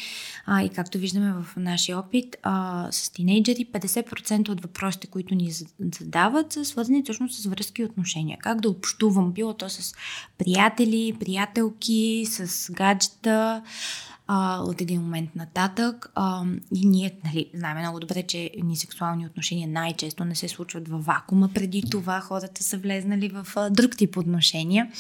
а, 0.47 0.63
и 0.63 0.69
както 0.69 0.99
виждаме 0.99 1.33
в 1.33 1.57
нашия 1.57 1.99
опит, 1.99 2.37
а, 2.43 2.89
с 2.91 3.11
тинейджери 3.11 3.67
50% 3.73 4.49
от 4.49 4.61
въпросите, 4.61 5.07
които 5.07 5.35
ни 5.35 5.51
задават, 5.99 6.53
са 6.53 6.65
свързани 6.65 7.05
точно 7.05 7.29
с 7.29 7.47
връзки 7.47 7.83
и 7.83 7.85
отношения. 7.85 8.39
Как 8.41 8.61
да 8.61 8.71
общувам, 8.71 9.33
било 9.33 9.55
то 9.55 9.69
с 9.69 9.95
приятели, 10.39 11.17
приятелки, 11.21 12.25
с 12.29 12.73
гаджета, 12.73 13.63
а, 14.27 14.63
от 14.63 14.81
един 14.81 15.01
момент 15.01 15.37
нататък. 15.37 16.11
А, 16.15 16.45
и 16.75 16.87
ние 16.87 17.13
нали, 17.25 17.51
знаем 17.55 17.79
много 17.79 18.01
добре, 18.01 18.23
че 18.23 18.51
ни 18.63 18.77
сексуални 18.77 19.27
отношения 19.27 19.69
най-често 19.69 20.25
не 20.25 20.35
се 20.35 20.49
случват 20.49 20.89
във 20.89 21.05
вакуума. 21.05 21.49
Преди 21.55 21.83
това 21.91 22.21
хората 22.21 22.63
са 22.63 22.79
влезнали 22.79 23.29
в 23.29 23.47
а, 23.57 23.71
друг 23.71 23.97
тип 23.97 24.17
отношения. 24.17 24.91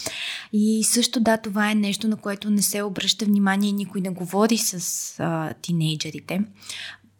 И 0.52 0.85
също 0.85 1.21
да, 1.21 1.37
това 1.37 1.71
е 1.71 1.75
нещо, 1.75 2.09
на 2.09 2.16
което 2.16 2.50
не 2.50 2.62
се 2.62 2.83
обръща 2.83 3.25
внимание 3.25 3.71
и 3.71 3.73
никой 3.73 4.00
не 4.00 4.11
говори 4.11 4.59
с 4.59 5.14
а, 5.21 5.54
тинейджерите 5.62 6.42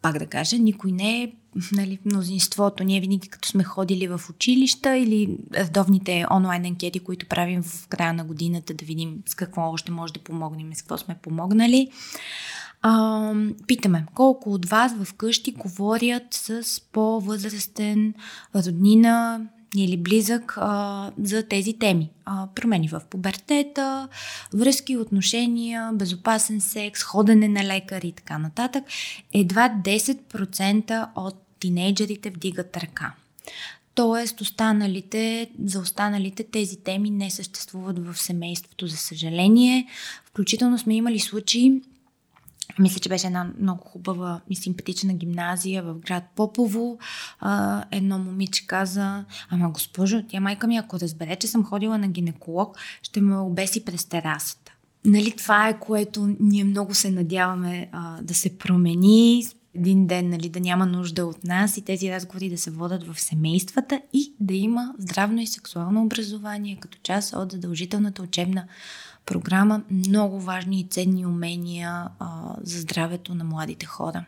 пак 0.03 0.19
да 0.19 0.27
кажа, 0.27 0.59
никой 0.59 0.93
не 0.93 1.23
е 1.23 1.33
нали, 1.73 1.99
мнозинството. 2.05 2.85
Ние 2.85 3.01
винаги 3.01 3.29
като 3.29 3.49
сме 3.49 3.65
ходили 3.65 4.09
в 4.09 4.21
училища 4.31 4.97
или 4.97 5.39
редовните 5.55 6.27
онлайн 6.31 6.65
анкети, 6.65 7.01
които 7.01 7.27
правим 7.27 7.63
в 7.63 7.89
края 7.89 8.13
на 8.13 8.25
годината, 8.25 8.75
да 8.75 8.85
видим 8.85 9.23
с 9.27 9.35
какво 9.35 9.63
още 9.63 9.93
може 9.93 10.13
да 10.13 10.21
помогнем, 10.21 10.75
с 10.75 10.83
какво 10.83 10.99
сме 10.99 11.19
помогнали. 11.23 11.91
А, 12.83 13.33
питаме, 13.67 14.07
колко 14.15 14.53
от 14.53 14.67
вас 14.67 14.93
вкъщи 15.05 15.53
говорят 15.53 16.23
с 16.31 16.81
по-възрастен 16.93 18.15
роднина, 18.55 19.41
или 19.85 19.97
близък 19.97 20.55
а, 20.57 21.11
за 21.23 21.43
тези 21.43 21.79
теми. 21.79 22.11
А, 22.25 22.47
промени 22.55 22.89
в 22.89 23.01
пубертета, 23.11 24.09
връзки, 24.55 24.97
отношения, 24.97 25.91
безопасен 25.95 26.61
секс, 26.61 27.03
ходене 27.03 27.49
на 27.49 27.65
лекар 27.65 28.03
и 28.03 28.13
така 28.13 28.39
нататък. 28.39 28.85
Едва 29.33 29.75
10% 29.85 31.09
от 31.17 31.35
тинейджерите 31.61 32.31
вдигат 32.31 32.77
ръка. 32.77 33.13
Тоест, 33.95 34.41
останалите, 34.41 35.51
за 35.65 35.81
останалите 35.81 36.45
тези 36.45 36.77
теми 36.77 37.11
не 37.11 37.31
съществуват 37.31 38.07
в 38.07 38.19
семейството, 38.19 38.87
за 38.87 38.97
съжаление. 38.97 39.87
Включително 40.25 40.79
сме 40.79 40.95
имали 40.95 41.21
случаи, 41.21 41.81
мисля, 42.79 43.01
че 43.01 43.09
беше 43.09 43.27
една 43.27 43.51
много 43.61 43.85
хубава 43.85 44.41
и 44.51 44.57
симпатична 44.57 45.15
гимназия 45.15 45.83
в 45.83 45.95
град 45.95 46.25
Попово. 46.37 46.99
А, 47.41 47.85
едно 47.91 48.19
момиче 48.19 48.67
каза, 48.67 49.25
ама 49.51 49.71
госпожо, 49.71 50.23
тя 50.29 50.41
майка 50.41 50.67
ми, 50.67 50.77
ако 50.77 51.01
разбере, 51.01 51.37
че 51.37 51.47
съм 51.47 51.65
ходила 51.65 51.99
на 51.99 52.09
гинеколог, 52.09 52.77
ще 53.03 53.21
ме 53.21 53.39
обеси 53.39 53.85
през 53.85 54.05
терасата. 54.05 54.73
Нали, 55.05 55.31
това 55.31 55.69
е 55.69 55.79
което 55.79 56.37
ние 56.41 56.65
много 56.65 56.95
се 56.95 57.11
надяваме 57.11 57.89
а, 57.93 58.23
да 58.23 58.35
се 58.35 58.59
промени 58.59 59.45
един 59.75 60.07
ден, 60.07 60.31
нали, 60.31 60.49
да 60.49 60.61
няма 60.61 60.87
нужда 60.87 61.27
от 61.27 61.45
нас 61.45 61.77
и 61.77 61.85
тези 61.85 62.11
разговори 62.11 62.51
да 62.51 62.59
се 62.59 62.71
водят 62.71 63.07
в 63.07 63.21
семействата 63.21 64.01
и 64.13 64.33
да 64.41 64.55
има 64.55 64.95
здравно 64.99 65.41
и 65.41 65.47
сексуално 65.47 66.03
образование 66.03 66.79
като 66.81 66.99
част 67.03 67.35
от 67.35 67.53
задължителната 67.53 68.23
учебна 68.23 68.65
програма 69.27 69.83
много 69.91 70.41
важни 70.41 70.81
и 70.81 70.89
ценни 70.89 71.27
умения 71.27 72.09
а, 72.19 72.57
за 72.63 72.81
здравето 72.81 73.35
на 73.35 73.45
младите 73.45 73.87
хора. 73.87 74.25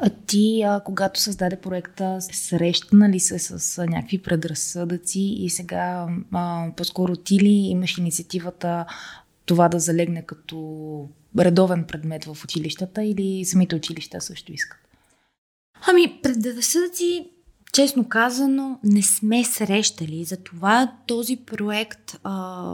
А 0.00 0.10
ти, 0.26 0.62
а, 0.62 0.80
когато 0.84 1.20
създаде 1.20 1.60
проекта, 1.60 2.18
срещна 2.20 3.08
ли 3.08 3.20
се 3.20 3.38
с 3.38 3.78
а, 3.78 3.86
някакви 3.86 4.22
предразсъдъци 4.22 5.20
и 5.20 5.50
сега 5.50 6.08
а, 6.32 6.66
по-скоро 6.76 7.16
ти 7.16 7.40
ли 7.40 7.48
имаш 7.48 7.98
инициативата 7.98 8.86
това 9.46 9.68
да 9.68 9.78
залегне 9.78 10.22
като 10.22 11.08
редовен 11.38 11.84
предмет 11.84 12.24
в 12.24 12.44
училищата 12.44 13.04
или 13.04 13.44
самите 13.44 13.76
училища 13.76 14.20
също 14.20 14.52
искат? 14.52 14.78
Ами, 15.86 16.20
предразсъдъци 16.22 17.30
Честно 17.74 18.08
казано, 18.08 18.78
не 18.84 19.02
сме 19.02 19.44
срещали. 19.44 20.24
Затова 20.24 20.92
този 21.06 21.36
проект 21.36 22.12
uh, 22.12 22.18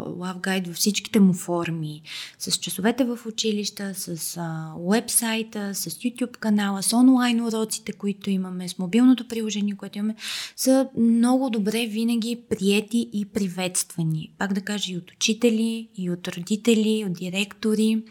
Love 0.07 0.40
Guide 0.40 0.66
във 0.66 0.76
всичките 0.76 1.21
му 1.21 1.33
форми, 1.33 2.02
с 2.38 2.52
часовете 2.52 3.04
в 3.04 3.19
училища, 3.26 3.95
с 3.95 4.16
uh, 4.16 4.73
уебсайта, 4.78 5.75
с 5.75 5.90
YouTube 5.90 6.37
канала, 6.37 6.83
с 6.83 6.92
онлайн 6.92 7.45
уроците, 7.45 7.92
които 7.92 8.30
имаме, 8.30 8.69
с 8.69 8.78
мобилното 8.78 9.28
приложение, 9.28 9.76
което 9.76 9.99
имаме, 9.99 10.14
са 10.57 10.88
много 10.99 11.50
добре 11.50 11.87
винаги 11.87 12.38
приети 12.49 13.11
и 13.12 13.25
приветствани. 13.25 14.33
Пак 14.38 14.52
да 14.52 14.61
кажа 14.61 14.92
и 14.92 14.97
от 14.97 15.11
учители, 15.11 15.88
и 15.97 16.11
от 16.11 16.28
родители, 16.28 16.90
и 16.90 17.04
от 17.04 17.12
директори. 17.12 18.02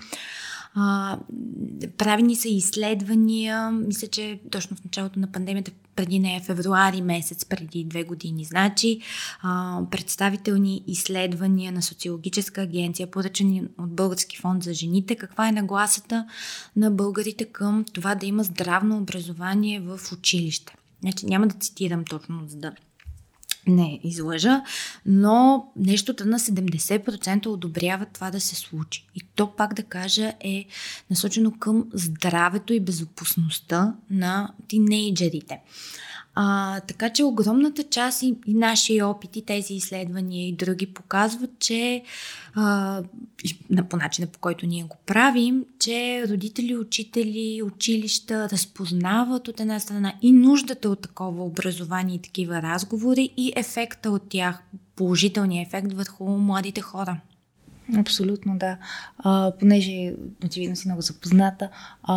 А, 0.81 1.17
правени 1.98 2.36
са 2.36 2.50
изследвания, 2.50 3.71
мисля, 3.71 4.07
че 4.07 4.39
точно 4.51 4.77
в 4.77 4.83
началото 4.83 5.19
на 5.19 5.31
пандемията, 5.31 5.71
преди 5.95 6.19
нея 6.19 6.41
февруари 6.41 7.01
месец, 7.01 7.45
преди 7.45 7.83
две 7.83 8.03
години. 8.03 8.45
Значи, 8.45 9.00
а, 9.41 9.81
представителни 9.91 10.83
изследвания 10.88 11.71
на 11.71 11.81
социологическа 11.81 12.62
агенция, 12.62 13.12
поръчани 13.12 13.63
от 13.77 13.95
Български 13.95 14.38
фонд 14.38 14.63
за 14.63 14.74
жените, 14.74 15.15
каква 15.15 15.48
е 15.48 15.51
нагласата 15.51 16.27
на 16.75 16.91
българите 16.91 17.45
към 17.45 17.86
това 17.93 18.15
да 18.15 18.25
има 18.25 18.43
здравно 18.43 18.98
образование 18.98 19.79
в 19.79 20.00
училище. 20.13 20.75
Значи, 21.01 21.25
няма 21.25 21.48
да 21.48 21.55
цитирам 21.55 22.05
точно, 22.05 22.43
за 22.48 22.57
да 22.57 22.71
не 23.67 23.99
излъжа, 24.03 24.63
но 25.05 25.67
нещото 25.75 26.25
на 26.25 26.39
70% 26.39 27.47
одобрява 27.47 28.05
това 28.05 28.31
да 28.31 28.39
се 28.39 28.55
случи. 28.55 29.07
И 29.15 29.21
то, 29.35 29.55
пак 29.55 29.73
да 29.73 29.83
кажа, 29.83 30.33
е 30.39 30.65
насочено 31.09 31.51
към 31.59 31.85
здравето 31.93 32.73
и 32.73 32.79
безопасността 32.79 33.95
на 34.09 34.53
тинейджерите. 34.67 35.59
А, 36.36 36.79
така 36.79 37.09
че 37.09 37.24
огромната 37.24 37.83
част 37.83 38.24
и, 38.24 38.36
и 38.48 38.53
наши 38.53 39.01
опити, 39.01 39.45
тези 39.45 39.74
изследвания 39.74 40.48
и 40.48 40.55
други 40.55 40.86
показват, 40.86 41.50
че 41.59 42.03
а, 42.55 43.03
по 43.89 43.98
начина 43.98 44.27
по 44.27 44.39
който 44.39 44.65
ние 44.65 44.83
го 44.83 44.98
правим, 45.05 45.65
че 45.79 46.25
родители, 46.29 46.77
учители, 46.77 47.62
училища 47.63 48.50
разпознават 48.50 49.48
от 49.48 49.59
една 49.59 49.79
страна 49.79 50.13
и 50.21 50.31
нуждата 50.31 50.89
от 50.89 51.01
такова 51.01 51.43
образование 51.43 52.15
и 52.15 52.21
такива 52.21 52.62
разговори 52.62 53.29
и 53.38 53.53
ефекта 53.55 54.12
от 54.12 54.29
тях, 54.29 54.62
положителния 54.95 55.62
ефект 55.62 55.93
върху 55.93 56.27
младите 56.27 56.81
хора. 56.81 57.19
Абсолютно, 57.98 58.58
да. 58.58 58.77
А, 59.17 59.51
понеже 59.60 60.13
очевидно 60.46 60.75
си 60.75 60.88
много 60.88 61.01
запозната, 61.01 61.69
а, 62.03 62.15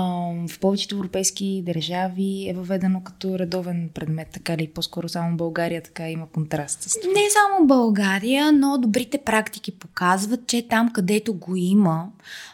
в 0.49 0.59
повечето 0.61 0.95
европейски 0.95 1.63
държави 1.67 2.49
е 2.49 2.55
въведено 2.55 3.01
като 3.01 3.39
редовен 3.39 3.91
предмет, 3.95 4.29
така 4.33 4.57
ли? 4.57 4.71
По-скоро 4.75 5.09
само 5.09 5.37
България 5.37 5.83
така 5.83 6.11
има 6.11 6.27
контраст 6.27 6.83
с 6.83 7.01
това. 7.01 7.13
Не 7.13 7.21
само 7.31 7.67
България, 7.67 8.53
но 8.53 8.79
добрите 8.79 9.19
практики 9.19 9.79
показват, 9.79 10.47
че 10.47 10.69
там, 10.69 10.93
където 10.93 11.35
го 11.35 11.57
има, 11.57 12.07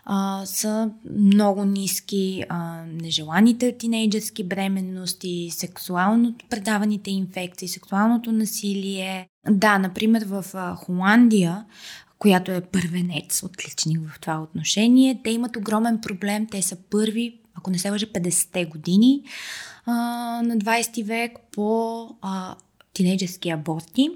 а, 0.05 0.43
са 0.47 0.91
много 1.19 1.65
ниски 1.65 2.45
а, 2.49 2.83
нежеланите 3.03 3.77
тинейджерски 3.79 4.45
бременности, 4.45 5.49
сексуално 5.51 6.35
предаваните 6.51 7.11
инфекции, 7.11 7.69
сексуалното 7.69 8.33
насилие. 8.33 9.29
Да, 9.51 9.79
например, 9.79 10.25
в 10.27 10.45
Холандия 10.77 11.65
която 12.19 12.53
е 12.53 12.61
първенец, 12.61 13.43
отличник 13.43 14.01
в 14.09 14.21
това 14.21 14.43
отношение. 14.43 15.21
Те 15.25 15.31
имат 15.31 15.57
огромен 15.57 16.01
проблем. 16.01 16.47
Те 16.47 16.63
са 16.63 16.77
първи, 16.91 17.41
ако 17.55 17.71
не 17.71 17.79
се 17.79 17.91
лъжа, 17.91 18.07
50-те 18.07 18.65
години 18.65 19.23
а, 19.87 19.93
на 20.43 20.57
20 20.57 21.05
век 21.05 21.33
по 21.53 22.01
а, 22.23 22.57
тинейджерски 22.93 23.51
аборти. 23.51 24.11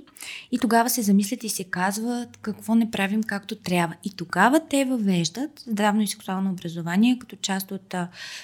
И 0.53 0.59
тогава 0.59 0.91
се 0.91 1.03
замислят 1.03 1.45
и 1.45 1.49
се 1.49 1.65
казват 1.65 2.37
какво 2.37 2.75
не 2.75 2.91
правим 2.91 3.23
както 3.23 3.57
трябва. 3.57 3.95
И 4.05 4.17
тогава 4.17 4.61
те 4.71 4.85
въвеждат 4.85 5.63
здравно 5.67 6.03
и 6.03 6.07
сексуално 6.07 6.51
образование 6.51 7.19
като 7.19 7.37
част 7.37 7.71
от 7.71 7.95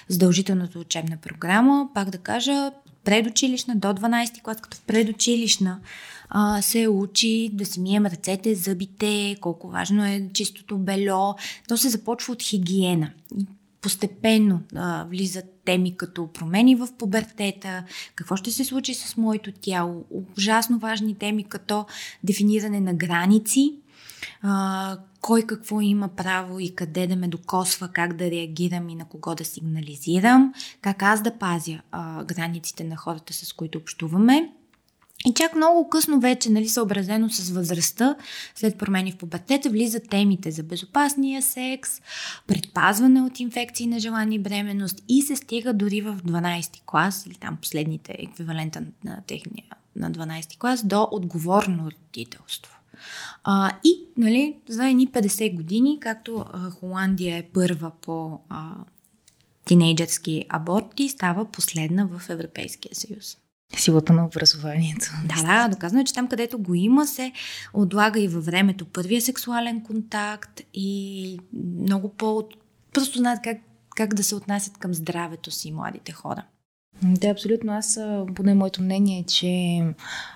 задължителната 0.07 0.79
учебна 0.79 1.17
програма. 1.17 1.89
Пак 1.93 2.09
да 2.09 2.17
кажа, 2.17 2.71
предучилищна 3.09 3.75
до 3.75 3.87
12 3.87 4.41
клас, 4.41 4.61
като 4.61 4.77
в 4.77 4.81
предучилищна 4.81 5.79
а, 6.29 6.61
се 6.61 6.87
учи 6.87 7.49
да 7.53 7.65
си 7.65 7.79
мием 7.79 8.05
ръцете, 8.05 8.55
зъбите, 8.55 9.35
колко 9.41 9.69
важно 9.69 10.05
е 10.05 10.29
чистото 10.33 10.77
бело. 10.77 11.35
То 11.67 11.77
се 11.77 11.89
започва 11.89 12.33
от 12.33 12.43
хигиена. 12.43 13.11
Постепенно 13.81 14.61
а, 14.75 15.05
влизат 15.09 15.45
теми 15.65 15.97
като 15.97 16.27
промени 16.27 16.75
в 16.75 16.87
пубертета, 16.97 17.83
какво 18.15 18.35
ще 18.35 18.51
се 18.51 18.65
случи 18.65 18.93
с 18.93 19.17
моето 19.17 19.51
тяло, 19.51 20.05
ужасно 20.37 20.79
важни 20.79 21.15
теми 21.15 21.43
като 21.43 21.85
дефиниране 22.23 22.79
на 22.79 22.93
граници, 22.93 23.75
а, 24.41 24.97
кой 25.21 25.41
какво 25.41 25.81
има 25.81 26.07
право 26.07 26.59
и 26.59 26.75
къде 26.75 27.07
да 27.07 27.15
ме 27.15 27.27
докосва, 27.27 27.87
как 27.87 28.13
да 28.13 28.31
реагирам 28.31 28.89
и 28.89 28.95
на 28.95 29.05
кого 29.05 29.35
да 29.35 29.45
сигнализирам, 29.45 30.53
как 30.81 31.03
аз 31.03 31.21
да 31.21 31.37
пазя 31.37 31.79
а, 31.91 32.23
границите 32.23 32.83
на 32.83 32.95
хората, 32.95 33.33
с 33.33 33.53
които 33.53 33.77
общуваме. 33.77 34.49
И 35.25 35.33
чак 35.33 35.55
много 35.55 35.89
късно 35.89 36.19
вече, 36.19 36.49
нали, 36.49 36.69
съобразено 36.69 37.29
с 37.29 37.49
възрастта, 37.49 38.15
след 38.55 38.77
промени 38.77 39.11
в 39.11 39.17
пубертета, 39.17 39.69
влизат 39.69 40.09
темите 40.09 40.51
за 40.51 40.63
безопасния 40.63 41.41
секс, 41.41 42.01
предпазване 42.47 43.21
от 43.21 43.39
инфекции 43.39 43.87
на 43.87 43.99
желани 43.99 44.39
бременност 44.39 45.03
и 45.09 45.21
се 45.21 45.35
стига 45.35 45.73
дори 45.73 46.01
в 46.01 46.17
12 46.25 46.81
клас, 46.85 47.25
или 47.25 47.35
там 47.35 47.57
последните 47.61 48.15
еквивалента 48.19 48.83
на 49.03 49.21
техния 49.27 49.65
на 49.95 50.11
12 50.11 50.57
клас, 50.57 50.85
до 50.85 51.07
отговорно 51.11 51.91
родителство. 51.91 52.78
А, 53.43 53.71
и, 53.83 54.03
нали, 54.17 54.55
за 54.69 54.87
едни 54.87 55.07
50 55.07 55.55
години, 55.55 55.97
както 56.01 56.45
а, 56.53 56.69
Холандия 56.69 57.37
е 57.37 57.47
първа 57.53 57.91
по 58.01 58.39
а, 58.49 58.71
тинейджерски 59.65 60.45
аборти, 60.49 61.09
става 61.09 61.45
последна 61.45 62.05
в 62.05 62.29
Европейския 62.29 62.95
съюз. 62.95 63.37
Силата 63.77 64.13
на 64.13 64.25
образованието. 64.25 65.11
Да, 65.25 65.43
да, 65.43 65.67
доказано 65.67 66.01
е, 66.01 66.05
че 66.05 66.13
там 66.13 66.27
където 66.27 66.59
го 66.59 66.75
има 66.75 67.07
се 67.07 67.31
отлага 67.73 68.19
и 68.19 68.27
във 68.27 68.45
времето 68.45 68.85
първия 68.85 69.21
сексуален 69.21 69.83
контакт 69.83 70.61
и 70.73 71.39
много 71.79 72.09
по... 72.09 72.43
Просто 72.93 73.17
знаят 73.17 73.39
как, 73.43 73.57
как 73.95 74.13
да 74.13 74.23
се 74.23 74.35
отнасят 74.35 74.77
към 74.77 74.93
здравето 74.93 75.51
си 75.51 75.71
младите 75.71 76.11
хора. 76.11 76.43
Да, 77.03 77.27
абсолютно. 77.27 77.73
Аз, 77.73 77.99
поне 78.35 78.53
моето 78.53 78.81
мнение 78.81 79.19
е, 79.19 79.23
че 79.23 79.81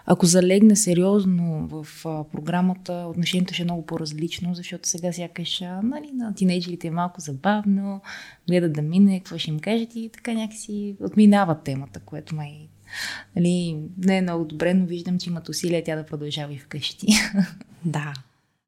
ако 0.05 0.25
залегне 0.25 0.75
сериозно 0.75 1.67
в 1.67 2.03
програмата, 2.31 3.05
отношението 3.09 3.53
ще 3.53 3.61
е 3.61 3.65
много 3.65 3.85
по-различно, 3.85 4.55
защото 4.55 4.89
сега 4.89 5.13
сякаш 5.13 5.59
нали, 5.83 6.11
на 6.13 6.35
тинейджерите 6.35 6.87
е 6.87 6.91
малко 6.91 7.21
забавно, 7.21 8.01
гледат 8.47 8.73
да 8.73 8.81
мине, 8.81 9.19
какво 9.19 9.37
ще 9.37 9.51
им 9.51 9.59
кажат 9.59 9.95
и 9.95 10.09
така 10.13 10.33
някакси 10.33 10.95
отминава 11.01 11.55
темата, 11.63 11.99
което 11.99 12.35
май 12.35 12.67
нали, 13.35 13.77
не 13.97 14.17
е 14.17 14.21
много 14.21 14.45
добре, 14.45 14.73
но 14.73 14.85
виждам, 14.85 15.19
че 15.19 15.29
имат 15.29 15.49
усилия 15.49 15.83
тя 15.83 15.95
да 15.95 16.05
продължава 16.05 16.53
и 16.53 16.57
вкъщи. 16.57 17.07
Да. 17.85 18.13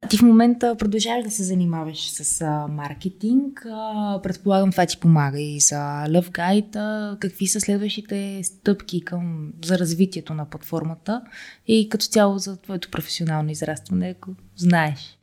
Ти 0.10 0.18
в 0.18 0.22
момента 0.22 0.76
продължаваш 0.78 1.24
да 1.24 1.32
се 1.32 1.44
занимаваш 1.44 2.10
с 2.10 2.42
а, 2.42 2.68
маркетинг. 2.68 3.66
А, 3.70 4.20
предполагам, 4.24 4.72
това 4.72 4.86
ти 4.86 4.98
помага 4.98 5.40
и 5.40 5.60
за 5.60 5.76
Love 6.08 6.32
Guide. 6.32 7.20
Какви 7.20 7.48
са 7.48 7.62
следващите 7.62 8.42
стъпки 8.44 9.02
към, 9.02 9.54
за 9.66 9.80
развитието 9.80 10.34
на 10.34 10.50
платформата 10.50 11.22
и 11.68 11.90
като 11.90 12.06
цяло 12.06 12.38
за 12.38 12.58
твоето 12.58 12.92
професионално 12.92 13.52
израстване, 13.52 14.16
ако 14.18 14.32
знаеш? 14.56 15.18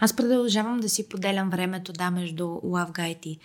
Аз 0.00 0.16
продължавам 0.16 0.80
да 0.80 0.88
си 0.88 1.08
поделям 1.08 1.50
времето, 1.50 1.92
да, 1.92 2.10
между 2.10 2.44
Love 2.44 2.92
Guide 2.92 3.26
и 3.26 3.38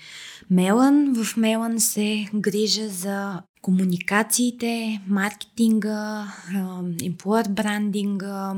Мелан. 0.50 1.14
В 1.14 1.38
Мелан 1.38 1.80
се 1.80 2.26
грижа 2.36 2.90
за 2.90 3.42
комуникациите, 3.62 5.02
маркетинга, 5.08 6.28
employer 7.02 7.50
брандинга, 7.50 8.56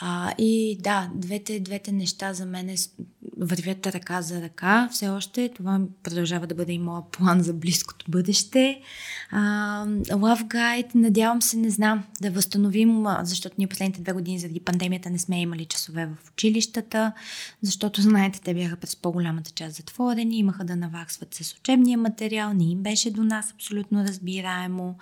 а, 0.00 0.32
и 0.38 0.78
да, 0.80 1.10
двете, 1.14 1.60
двете 1.60 1.92
неща 1.92 2.32
за 2.34 2.46
мен 2.46 2.76
вървят 3.38 3.86
ръка 3.86 4.22
за 4.22 4.42
ръка. 4.42 4.88
Все 4.92 5.08
още 5.08 5.48
това 5.48 5.80
продължава 6.02 6.46
да 6.46 6.54
бъде 6.54 6.72
и 6.72 6.78
моят 6.78 7.04
план 7.04 7.42
за 7.42 7.52
близкото 7.52 8.10
бъдеще. 8.10 8.80
А, 9.30 9.86
Love 9.86 10.44
Guide, 10.44 10.94
надявам 10.94 11.42
се, 11.42 11.56
не 11.56 11.70
знам, 11.70 12.04
да 12.20 12.30
възстановим, 12.30 13.04
защото 13.22 13.54
ние 13.58 13.66
последните 13.66 14.00
две 14.00 14.12
години 14.12 14.38
заради 14.38 14.60
пандемията 14.60 15.10
не 15.10 15.18
сме 15.18 15.40
имали 15.40 15.64
часове 15.64 16.06
в 16.06 16.30
училищата, 16.30 17.12
защото, 17.62 18.02
знаете, 18.02 18.40
те 18.40 18.54
бяха 18.54 18.76
през 18.76 18.96
по-голямата 18.96 19.50
част 19.50 19.76
затворени, 19.76 20.38
имаха 20.38 20.64
да 20.64 20.76
наваксват 20.76 21.34
с 21.34 21.54
учебния 21.54 21.98
материал, 21.98 22.52
не 22.52 22.64
им 22.64 22.82
беше 22.82 23.10
до 23.10 23.24
нас 23.24 23.52
абсолютно 23.52 24.04
разбираемо. 24.04 24.96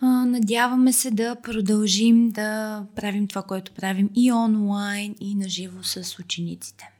А, 0.00 0.06
надяваме 0.06 0.92
се 0.92 1.10
да 1.10 1.36
продължим 1.42 2.30
да 2.30 2.82
правим 2.96 3.28
това, 3.28 3.42
което 3.42 3.72
правим 3.72 4.10
и 4.14 4.23
онлайн, 4.32 5.14
и 5.20 5.34
наживо 5.34 5.84
с 5.84 6.18
учениците. 6.18 6.90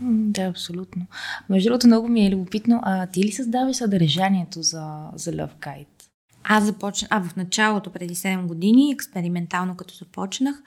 Да, 0.00 0.42
абсолютно. 0.42 1.06
Между 1.48 1.68
другото, 1.68 1.86
много 1.86 2.08
ми 2.08 2.26
е 2.26 2.30
любопитно. 2.30 2.80
А 2.82 3.06
ти 3.06 3.24
ли 3.24 3.32
създаваш 3.32 3.76
съдържанието 3.76 4.62
за, 4.62 5.10
за 5.14 5.32
Love 5.32 5.54
Guide? 5.60 6.00
аз 6.44 6.64
започнах, 6.64 7.08
а 7.10 7.22
в 7.22 7.36
началото, 7.36 7.90
преди 7.90 8.14
7 8.14 8.46
години, 8.46 8.92
експериментално 8.92 9.76
като 9.76 9.94
започнах, 9.94 10.62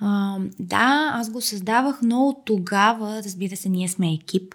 а, 0.00 0.38
да, 0.58 1.10
аз 1.14 1.30
го 1.30 1.40
създавах, 1.40 1.98
но 2.02 2.28
от 2.28 2.44
тогава, 2.44 3.22
разбира 3.24 3.56
се, 3.56 3.68
ние 3.68 3.88
сме 3.88 4.12
екип. 4.12 4.54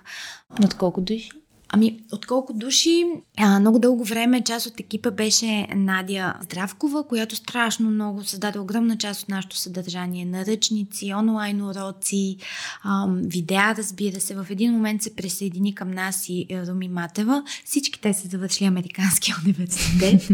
От 0.63 0.73
колко 0.73 1.01
души? 1.01 1.29
Ами, 1.75 1.99
от 2.11 2.25
колко 2.25 2.53
души? 2.53 3.05
А, 3.37 3.59
много 3.59 3.79
дълго 3.79 4.03
време 4.03 4.41
част 4.41 4.65
от 4.65 4.79
екипа 4.79 5.11
беше 5.11 5.67
Надя 5.75 6.33
Здравкова, 6.41 7.07
която 7.07 7.35
страшно 7.35 7.89
много 7.89 8.23
създаде 8.23 8.59
огромна 8.59 8.97
част 8.97 9.21
от 9.21 9.29
нашето 9.29 9.57
съдържание. 9.57 10.25
Наръчници, 10.25 11.13
онлайн 11.13 11.61
уроци, 11.61 12.37
ам, 12.83 13.21
видеа, 13.23 13.75
разбира 13.77 14.21
се. 14.21 14.35
В 14.35 14.47
един 14.49 14.73
момент 14.73 15.01
се 15.01 15.15
присъедини 15.15 15.75
към 15.75 15.91
нас 15.91 16.29
и 16.29 16.47
Руми 16.67 16.87
Матева. 16.87 17.43
Всички 17.65 18.01
те 18.01 18.13
са 18.13 18.27
завършили 18.27 18.67
Американския 18.67 19.35
университет 19.45 20.29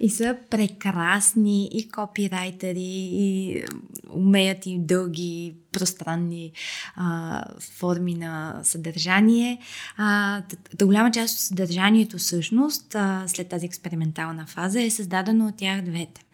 и 0.00 0.10
са 0.10 0.36
прекрасни 0.50 1.70
и 1.72 1.88
копирайтери, 1.88 3.08
и 3.12 3.62
умеят 4.10 4.66
и 4.66 4.78
дълги 4.78 5.54
пространни 5.74 6.52
а, 6.96 7.44
форми 7.60 8.14
на 8.14 8.60
съдържание. 8.62 9.58
А, 9.96 10.42
да 10.74 10.86
голяма 10.86 11.10
част 11.10 11.34
от 11.34 11.40
съдържанието 11.40 12.18
всъщност 12.18 12.94
а, 12.94 13.24
след 13.26 13.48
тази 13.48 13.66
експериментална 13.66 14.46
фаза 14.46 14.82
е 14.82 14.90
създадено 14.90 15.46
от 15.46 15.56
тях 15.56 15.82
двете. 15.82 16.24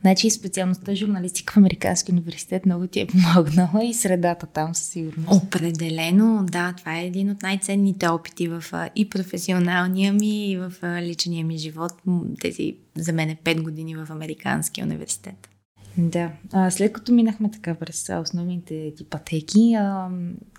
Значи 0.00 0.30
специалността 0.30 0.94
журналистика 0.94 1.52
в 1.52 1.56
Американски 1.56 2.12
университет 2.12 2.66
много 2.66 2.86
ти 2.86 3.00
е 3.00 3.06
помогнала 3.06 3.84
и 3.84 3.94
средата 3.94 4.46
там 4.46 4.74
със 4.74 4.86
сигурност. 4.86 5.44
Определено, 5.44 6.46
да. 6.50 6.74
Това 6.78 6.98
е 6.98 7.06
един 7.06 7.30
от 7.30 7.42
най-ценните 7.42 8.08
опити 8.08 8.48
в 8.48 8.64
а, 8.72 8.88
и 8.96 9.10
професионалния 9.10 10.12
ми, 10.12 10.50
и 10.50 10.56
в 10.56 10.72
а, 10.82 11.02
личния 11.02 11.44
ми 11.44 11.58
живот. 11.58 11.92
Тези 12.40 12.76
за 12.96 13.12
мен 13.12 13.30
е 13.30 13.36
5 13.44 13.62
години 13.62 13.96
в 13.96 14.06
Американския 14.10 14.84
университет. 14.84 15.48
Да. 15.98 16.32
А, 16.52 16.70
след 16.70 16.92
като 16.92 17.12
минахме 17.12 17.50
така 17.50 17.74
през 17.74 18.10
основните 18.22 18.92
ти 18.96 19.04
пътеки, 19.04 19.76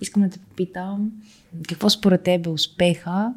искам 0.02 0.24
да 0.24 0.30
те 0.30 0.40
попитам 0.40 1.12
какво 1.70 1.90
според 1.90 2.24
теб 2.24 2.46
е 2.46 2.50
успеха 2.50 3.34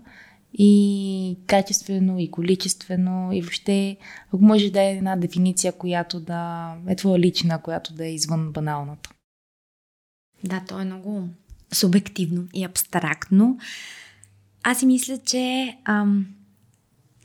и 0.55 1.39
качествено, 1.47 2.19
и 2.19 2.31
количествено, 2.31 3.33
и 3.33 3.41
въобще, 3.41 3.97
ако 4.29 4.45
може 4.45 4.71
да 4.71 4.83
е 4.83 4.93
една 4.93 5.17
дефиниция, 5.17 5.73
която 5.73 6.21
да 6.21 6.75
е 6.89 6.97
твоя 6.97 7.19
лична, 7.19 7.63
която 7.63 7.95
да 7.95 8.07
е 8.07 8.15
извън 8.15 8.53
баналната. 8.53 9.11
Да, 10.45 10.63
то 10.69 10.81
е 10.81 10.85
много 10.85 11.29
субективно 11.73 12.49
и 12.55 12.65
абстрактно. 12.65 13.59
Аз 14.63 14.79
си 14.79 14.87
мисля, 14.87 15.19
че 15.19 15.77
ам, 15.85 16.27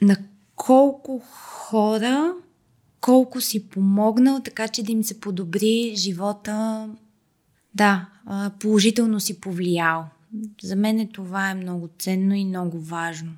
на 0.02 0.18
колко 0.56 1.20
хора 1.20 2.34
колко 3.02 3.42
си 3.42 3.70
помогнал, 3.70 4.42
така 4.44 4.68
че 4.68 4.84
да 4.84 4.92
им 4.92 5.04
се 5.04 5.20
подобри 5.20 5.94
живота. 5.96 6.90
Да, 7.76 8.10
положително 8.60 9.20
си 9.20 9.42
повлиял. 9.42 10.06
За 10.64 10.76
мен 10.76 11.10
това 11.14 11.50
е 11.50 11.56
много 11.56 11.90
ценно 12.00 12.36
и 12.36 12.46
много 12.46 12.80
важно. 12.80 13.32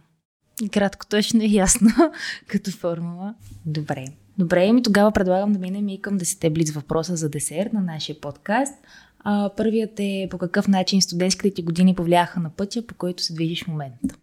Кратко, 0.71 1.07
точно 1.07 1.43
и 1.43 1.55
ясно, 1.55 1.89
като 2.47 2.71
формула. 2.71 3.35
Добре. 3.65 4.05
Добре, 4.37 4.73
ми 4.73 4.83
тогава 4.83 5.11
предлагам 5.11 5.53
да 5.53 5.59
минем 5.59 5.89
и 5.89 6.01
към 6.01 6.17
десете 6.17 6.49
блиц 6.49 6.71
въпроса 6.71 7.15
за 7.15 7.29
десерт 7.29 7.73
на 7.73 7.81
нашия 7.81 8.21
подкаст. 8.21 8.73
А, 9.19 9.51
първият 9.57 9.99
е 9.99 10.27
по 10.31 10.37
какъв 10.37 10.67
начин 10.67 11.01
студентските 11.01 11.53
ти 11.53 11.63
години 11.63 11.95
повлияха 11.95 12.39
на 12.39 12.49
пътя, 12.49 12.87
по 12.87 12.95
който 12.95 13.23
се 13.23 13.33
движиш 13.33 13.63
в 13.63 13.67
момента. 13.67 14.15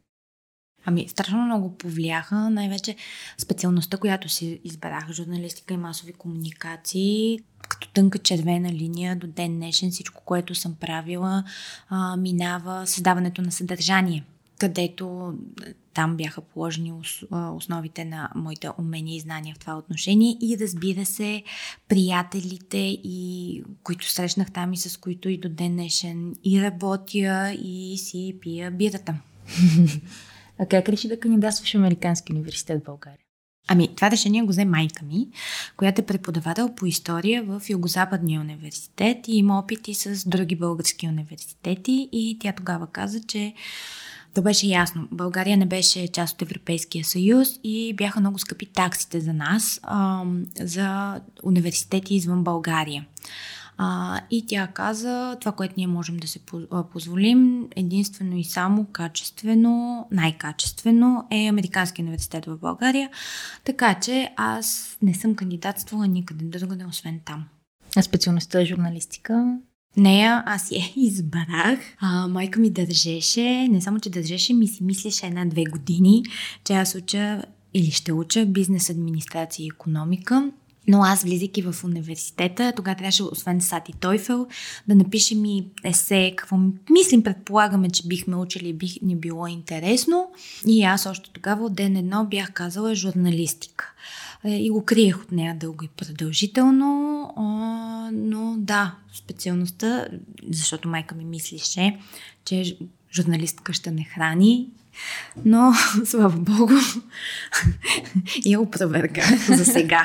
Ами, 0.89 1.09
страшно 1.09 1.45
много 1.45 1.79
повлияха, 1.79 2.51
най-вече 2.51 2.97
специалността, 3.39 3.97
която 3.97 4.29
си 4.29 4.61
избрах, 4.65 5.13
журналистика 5.13 5.75
и 5.75 5.77
масови 5.77 6.13
комуникации, 6.13 7.39
като 7.69 7.89
тънка 7.89 8.19
червена 8.19 8.73
линия 8.73 9.17
до 9.17 9.27
ден 9.27 9.55
днешен 9.55 9.91
всичко, 9.91 10.23
което 10.25 10.55
съм 10.55 10.75
правила, 10.75 11.45
а, 11.89 12.17
минава 12.17 12.87
създаването 12.87 13.43
на 13.43 13.53
съдържание, 13.53 14.25
където 14.59 15.35
там 15.95 16.17
бяха 16.17 16.41
положени 16.41 16.93
основите 17.33 18.05
на 18.05 18.31
моите 18.35 18.69
умения 18.79 19.17
и 19.17 19.21
знания 19.21 19.55
в 19.55 19.59
това 19.59 19.77
отношение 19.77 20.37
и 20.41 20.57
разбира 20.61 21.07
се, 21.07 21.43
приятелите, 21.89 22.79
и, 23.05 23.63
които 23.83 24.11
срещнах 24.11 24.53
там 24.53 24.73
и 24.73 24.77
с 24.77 24.97
които 24.97 25.29
и 25.29 25.39
до 25.39 25.49
ден 25.49 25.73
днешен 25.73 26.35
и 26.45 26.63
работя 26.63 27.57
и 27.63 27.99
си 27.99 28.37
пия 28.41 28.71
бирата. 28.71 29.15
А 30.59 30.67
как 30.67 30.89
реши 30.89 31.09
да 31.09 31.21
кандидатстваш 31.21 31.73
в 31.73 31.75
Американски 31.75 32.33
университет 32.33 32.81
в 32.83 32.85
България? 32.85 33.19
Ами, 33.69 33.95
това 33.97 34.11
решение 34.11 34.43
го 34.43 34.49
взе 34.49 34.65
майка 34.65 35.05
ми, 35.05 35.29
която 35.77 36.01
е 36.01 36.07
преподавател 36.07 36.75
по 36.75 36.87
история 36.87 37.43
в 37.43 37.63
Югозападния 37.69 38.41
университет 38.41 39.29
и 39.29 39.37
има 39.37 39.59
опити 39.59 39.95
с 39.95 40.29
други 40.29 40.57
български 40.57 41.09
университети 41.09 42.09
и 42.13 42.37
тя 42.41 42.53
тогава 42.53 42.87
каза, 42.87 43.21
че 43.21 43.55
то 44.35 44.43
беше 44.43 44.67
ясно. 44.67 45.09
България 45.13 45.57
не 45.57 45.67
беше 45.67 46.09
част 46.09 46.35
от 46.35 46.43
Европейския 46.43 47.05
съюз 47.05 47.49
и 47.65 47.95
бяха 47.95 48.21
много 48.21 48.39
скъпи 48.39 48.67
таксите 48.67 49.21
за 49.21 49.33
нас, 49.33 49.81
ам, 49.83 50.47
за 50.61 51.21
университети 51.43 52.15
извън 52.15 52.45
България. 52.45 53.07
А, 53.79 54.21
и 54.31 54.47
тя 54.47 54.67
каза, 54.67 55.37
това, 55.41 55.53
което 55.53 55.75
ние 55.77 55.87
можем 55.87 56.17
да 56.17 56.29
се 56.29 56.39
позволим, 56.93 57.69
единствено 57.77 58.37
и 58.37 58.45
само 58.45 58.85
качествено, 58.93 60.07
най-качествено 60.11 61.27
е 61.31 61.47
Американския 61.47 62.03
университет 62.03 62.47
в 62.47 62.59
България. 62.59 63.11
Така 63.65 64.01
че 64.01 64.31
аз 64.37 64.97
не 65.03 65.15
съм 65.15 65.35
кандидатствала 65.35 66.07
никъде 66.07 66.45
другаде, 66.45 66.85
освен 66.85 67.21
там. 67.25 67.45
А 67.97 68.03
специалността 68.03 68.61
е 68.61 68.65
журналистика? 68.65 69.59
Нея 69.97 70.43
аз 70.47 70.71
я 70.71 70.83
избрах. 70.97 71.79
А, 72.01 72.29
майка 72.29 72.61
ми 72.61 72.71
държеше, 72.71 73.69
не 73.69 73.81
само, 73.81 74.01
че 74.01 74.11
държеше, 74.11 74.55
ми 74.55 74.69
си 74.69 74.85
мислеше 74.85 75.27
една-две 75.27 75.65
години, 75.65 76.23
че 76.65 76.73
аз 76.73 76.95
уча 76.95 77.43
или 77.75 77.91
ще 77.91 78.13
уча 78.13 78.47
бизнес, 78.47 78.91
администрация 78.91 79.65
и 79.65 79.71
економика. 79.75 80.51
Но 80.89 81.03
аз, 81.03 81.23
влизайки 81.23 81.63
в 81.63 81.85
университета, 81.85 82.73
тогава 82.77 82.97
трябваше, 82.97 83.23
освен 83.23 83.61
Сати 83.61 83.93
Тойфел, 83.93 84.47
да 84.89 84.95
напишем 84.95 85.45
и 85.45 85.65
есе, 85.85 86.35
какво 86.37 86.59
мислим, 86.91 87.23
предполагаме, 87.23 87.91
че 87.91 88.09
бихме 88.09 88.37
учили 88.37 88.69
и 88.69 88.73
бих 88.73 89.03
ни 89.03 89.17
било 89.17 89.47
интересно. 89.47 90.31
И 90.67 90.85
аз 90.85 91.07
още 91.07 91.31
тогава 91.33 91.65
от 91.65 91.75
ден 91.75 91.97
едно 91.97 92.27
бях 92.31 92.53
казала 92.53 92.95
журналистика. 92.95 93.93
Е, 94.45 94.57
и 94.57 94.71
го 94.71 94.85
криех 94.85 95.23
от 95.23 95.33
нея 95.33 95.57
дълго 95.61 95.85
и 95.85 95.89
продължително, 95.89 97.33
но 98.13 98.55
да, 98.59 98.95
специалността, 99.15 100.07
защото 100.51 100.89
майка 100.89 101.15
ми 101.15 101.25
мислише, 101.25 101.99
че 102.45 102.79
журналистка 103.15 103.73
ще 103.73 103.91
не 103.91 104.05
храни, 104.05 104.69
но 105.45 105.73
слава 106.05 106.37
богу, 106.39 106.75
я 108.45 108.61
опровергах 108.61 109.57
за 109.57 109.65
сега. 109.65 110.05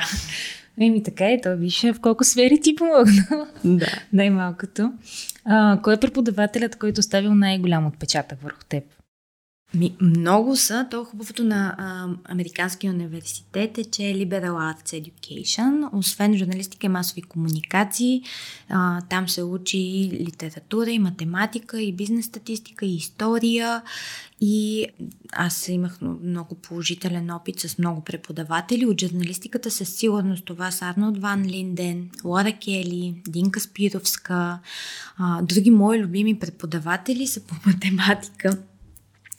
Еми 0.80 1.02
така 1.02 1.24
е, 1.30 1.40
то 1.40 1.56
виж 1.56 1.82
в 1.82 2.00
колко 2.00 2.24
сфери 2.24 2.60
ти 2.60 2.74
помогна. 2.74 3.46
Да. 3.64 3.86
Най-малкото. 4.12 4.92
А, 5.44 5.80
кой 5.82 5.94
е 5.94 6.00
преподавателят, 6.00 6.76
който 6.76 6.98
оставил 6.98 7.34
най-голям 7.34 7.86
отпечатък 7.86 8.42
върху 8.42 8.64
теб? 8.68 8.84
Ми, 9.74 9.96
много 10.00 10.56
са. 10.56 10.86
То 10.90 11.04
хубавото 11.04 11.44
на 11.44 11.74
а, 11.78 12.08
Американския 12.32 12.92
университет 12.92 13.78
е, 13.78 13.84
че 13.84 14.02
е 14.02 14.14
Liberal 14.14 14.74
Arts 14.74 15.02
Education. 15.02 15.88
Освен 15.92 16.38
журналистика 16.38 16.86
и 16.86 16.88
масови 16.88 17.22
комуникации, 17.22 18.22
а, 18.68 19.00
там 19.00 19.28
се 19.28 19.42
учи 19.42 19.78
и 19.78 20.10
литература, 20.10 20.90
и 20.90 20.98
математика, 20.98 21.82
и 21.82 21.92
бизнес 21.92 22.26
статистика, 22.26 22.86
и 22.86 22.96
история. 22.96 23.82
И 24.40 24.86
аз 25.32 25.68
имах 25.68 25.98
много 26.22 26.54
положителен 26.54 27.30
опит 27.30 27.60
с 27.60 27.78
много 27.78 28.04
преподаватели. 28.04 28.86
От 28.86 29.00
журналистиката 29.00 29.70
със 29.70 29.88
сигурност 29.88 30.44
това 30.44 30.70
са 30.70 30.84
Арнолд 30.84 31.18
Ван 31.18 31.44
Линден, 31.46 32.10
Лора 32.24 32.52
Кели, 32.52 33.22
Динка 33.28 33.60
Спировска. 33.60 34.58
А, 35.18 35.42
други 35.42 35.70
мои 35.70 35.98
любими 35.98 36.38
преподаватели 36.38 37.26
са 37.26 37.40
по 37.40 37.54
математика 37.66 38.58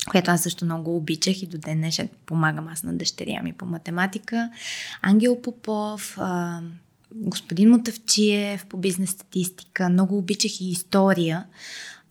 която 0.09 0.31
аз 0.31 0.43
също 0.43 0.65
много 0.65 0.95
обичах 0.95 1.41
и 1.41 1.47
до 1.47 1.57
ден 1.57 1.77
днешен 1.77 2.09
помагам 2.25 2.67
аз 2.67 2.83
на 2.83 2.93
дъщеря 2.93 3.41
ми 3.43 3.53
по 3.53 3.65
математика. 3.65 4.49
Ангел 5.01 5.41
Попов, 5.41 6.17
а, 6.19 6.61
господин 7.15 7.69
Мотавчиев 7.69 8.65
по 8.65 8.77
бизнес 8.77 9.09
статистика. 9.09 9.89
Много 9.89 10.17
обичах 10.17 10.61
и 10.61 10.69
история. 10.69 11.45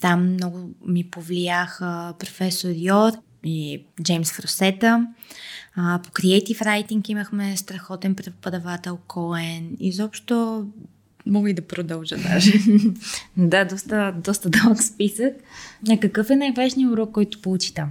Там 0.00 0.32
много 0.32 0.70
ми 0.86 1.10
повлияха 1.10 2.14
професор 2.18 2.70
Йор 2.76 3.12
и 3.44 3.84
Джеймс 4.02 4.32
Фросета. 4.32 5.06
А, 5.76 6.00
по 6.04 6.10
Creative 6.10 6.64
Writing 6.64 7.10
имахме 7.10 7.56
страхотен 7.56 8.14
преподавател 8.14 8.98
Коен. 9.06 9.76
Изобщо 9.80 10.66
Мога 11.26 11.50
и 11.50 11.54
да 11.54 11.62
продължа 11.62 12.16
даже. 12.16 12.52
да, 13.36 13.64
доста, 13.64 14.14
доста 14.24 14.50
дълъг 14.50 14.82
списък. 14.82 15.34
А 15.90 16.00
какъв 16.00 16.30
е 16.30 16.36
най-важният 16.36 16.92
урок, 16.92 17.12
който 17.12 17.40
получи 17.40 17.74
там? 17.74 17.90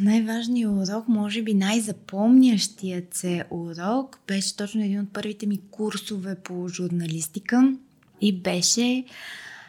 Най-важният 0.00 0.72
урок, 0.72 1.08
може 1.08 1.42
би 1.42 1.54
най-запомнящият 1.54 3.14
се 3.14 3.44
урок, 3.50 4.20
беше 4.26 4.56
точно 4.56 4.84
един 4.84 5.00
от 5.00 5.12
първите 5.12 5.46
ми 5.46 5.60
курсове 5.70 6.34
по 6.34 6.68
журналистика 6.68 7.74
и 8.20 8.40
беше, 8.40 9.04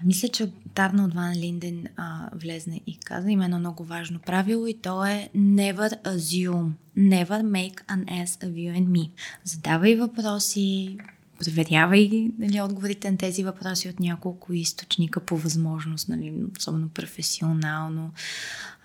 мисля, 0.06 0.28
че 0.28 0.52
Тарна 0.73 1.06
от 1.06 1.13
Ван 1.13 1.34
Линден 1.36 1.86
а, 1.97 2.30
влезне 2.34 2.82
и 2.88 2.97
каза, 2.99 3.32
има 3.32 3.45
едно 3.45 3.60
много 3.60 3.84
важно 3.84 4.19
правило 4.19 4.67
и 4.67 4.73
то 4.73 5.06
е 5.06 5.30
never 5.36 6.04
assume, 6.04 6.69
never 6.97 7.41
make 7.43 7.84
an 7.88 8.06
ass 8.06 8.43
of 8.45 8.52
you 8.52 8.80
and 8.80 8.88
me. 8.88 9.10
Задавай 9.43 9.95
въпроси, 9.95 10.97
проверявай 11.39 12.32
нали, 12.39 12.62
отговорите 12.62 13.12
на 13.12 13.17
тези 13.17 13.43
въпроси 13.43 13.89
от 13.89 13.99
няколко 13.99 14.54
източника 14.54 15.19
по 15.19 15.38
възможност, 15.38 16.10
нали, 16.10 16.34
особено 16.58 16.89
професионално. 16.89 18.12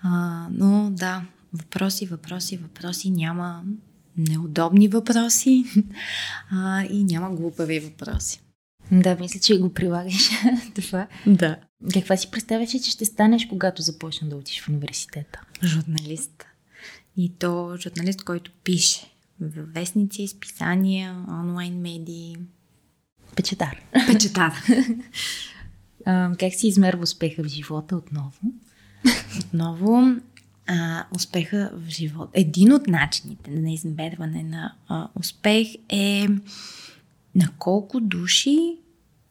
А, 0.01 0.47
но 0.51 0.91
да, 0.91 1.25
въпроси, 1.53 2.05
въпроси, 2.05 2.57
въпроси. 2.57 3.09
Няма 3.09 3.63
неудобни 4.17 4.87
въпроси 4.87 5.65
а, 6.51 6.83
и 6.83 7.03
няма 7.03 7.35
глупави 7.35 7.79
въпроси. 7.79 8.41
Да, 8.91 9.17
мисля, 9.19 9.39
че 9.39 9.59
го 9.59 9.73
прилагаш 9.73 10.29
това. 10.75 11.07
Да. 11.27 11.57
Каква 11.93 12.17
си 12.17 12.31
представяш, 12.31 12.69
че 12.69 12.91
ще 12.91 13.05
станеш, 13.05 13.45
когато 13.45 13.81
започна 13.81 14.29
да 14.29 14.35
учиш 14.35 14.61
в 14.61 14.69
университета? 14.69 15.41
Журналист. 15.63 16.45
И 17.17 17.33
то 17.39 17.77
журналист, 17.77 18.23
който 18.23 18.51
пише 18.63 19.14
вестници, 19.39 20.27
списания, 20.27 21.25
онлайн 21.29 21.81
медии. 21.81 22.37
Печатар. 23.35 23.81
Печатар. 24.07 24.53
а, 26.05 26.31
как 26.39 26.53
си 26.53 26.67
измерва 26.67 27.03
успеха 27.03 27.43
в 27.43 27.47
живота 27.47 27.95
отново? 27.95 28.39
отново 29.39 30.15
а, 30.67 31.05
успеха 31.15 31.71
в 31.73 31.89
живота. 31.89 32.31
Един 32.33 32.73
от 32.73 32.87
начините 32.87 33.51
на 33.51 33.71
измерване 33.71 34.43
на 34.43 34.75
а, 34.87 35.07
успех 35.15 35.67
е 35.89 36.27
на 37.35 37.51
колко 37.59 37.99
души 37.99 38.77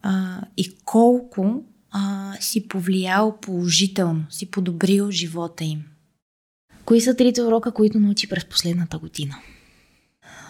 а, 0.03 0.41
и 0.57 0.75
колко 0.85 1.65
а, 1.91 2.33
си 2.41 2.69
повлиял 2.69 3.41
положително, 3.41 4.25
си 4.31 4.51
подобрил 4.51 5.11
живота 5.11 5.65
им. 5.65 5.85
Кои 6.85 7.01
са 7.01 7.17
трите 7.17 7.43
урока, 7.43 7.73
които 7.73 8.01
научи 8.01 8.29
през 8.29 8.45
последната 8.45 8.99
година? 8.99 9.37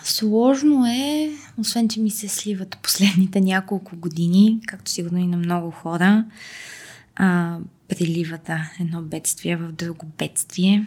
Сложно 0.04 0.86
е, 0.86 1.30
освен 1.58 1.88
че 1.88 2.00
ми 2.00 2.10
се 2.10 2.28
сливат 2.28 2.78
последните 2.82 3.40
няколко 3.40 3.96
години, 3.96 4.60
както 4.66 4.90
сигурно 4.90 5.18
и 5.18 5.26
на 5.26 5.36
много 5.36 5.70
хора. 5.70 6.24
А, 7.16 7.58
приливата 7.88 8.70
едно 8.80 9.02
бедствие 9.02 9.56
в 9.56 9.72
друго 9.72 10.06
бедствие. 10.18 10.86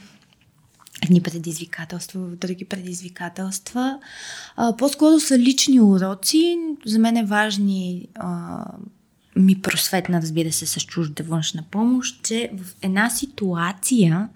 Едни 1.03 1.21
предизвикателства 1.21 2.21
в 2.21 2.35
други 2.35 2.65
предизвикателства. 2.65 3.99
А, 4.55 4.77
по-скоро 4.77 5.19
са 5.19 5.39
лични 5.39 5.81
уроци. 5.81 6.57
За 6.85 6.99
мен 6.99 7.17
е 7.17 7.25
важни 7.25 8.07
а, 8.15 8.65
ми 9.35 9.61
просветна, 9.61 10.21
разбира 10.21 10.51
се, 10.51 10.65
с 10.65 10.79
чужда 10.79 11.23
външна 11.23 11.63
помощ, 11.71 12.23
че 12.23 12.51
в 12.57 12.75
една 12.81 13.09
ситуация 13.09 14.29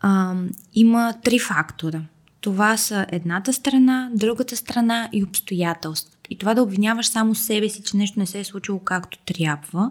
а, 0.00 0.34
има 0.74 1.14
три 1.22 1.38
фактора– 1.38 2.02
това 2.44 2.76
са 2.76 3.06
едната 3.08 3.52
страна, 3.52 4.10
другата 4.14 4.56
страна 4.56 5.08
и 5.12 5.24
обстоятелства. 5.24 6.16
И 6.30 6.38
това 6.38 6.54
да 6.54 6.62
обвиняваш 6.62 7.06
само 7.06 7.34
себе 7.34 7.68
си, 7.68 7.82
че 7.82 7.96
нещо 7.96 8.18
не 8.18 8.26
се 8.26 8.40
е 8.40 8.44
случило 8.44 8.78
както 8.78 9.18
трябва, 9.18 9.90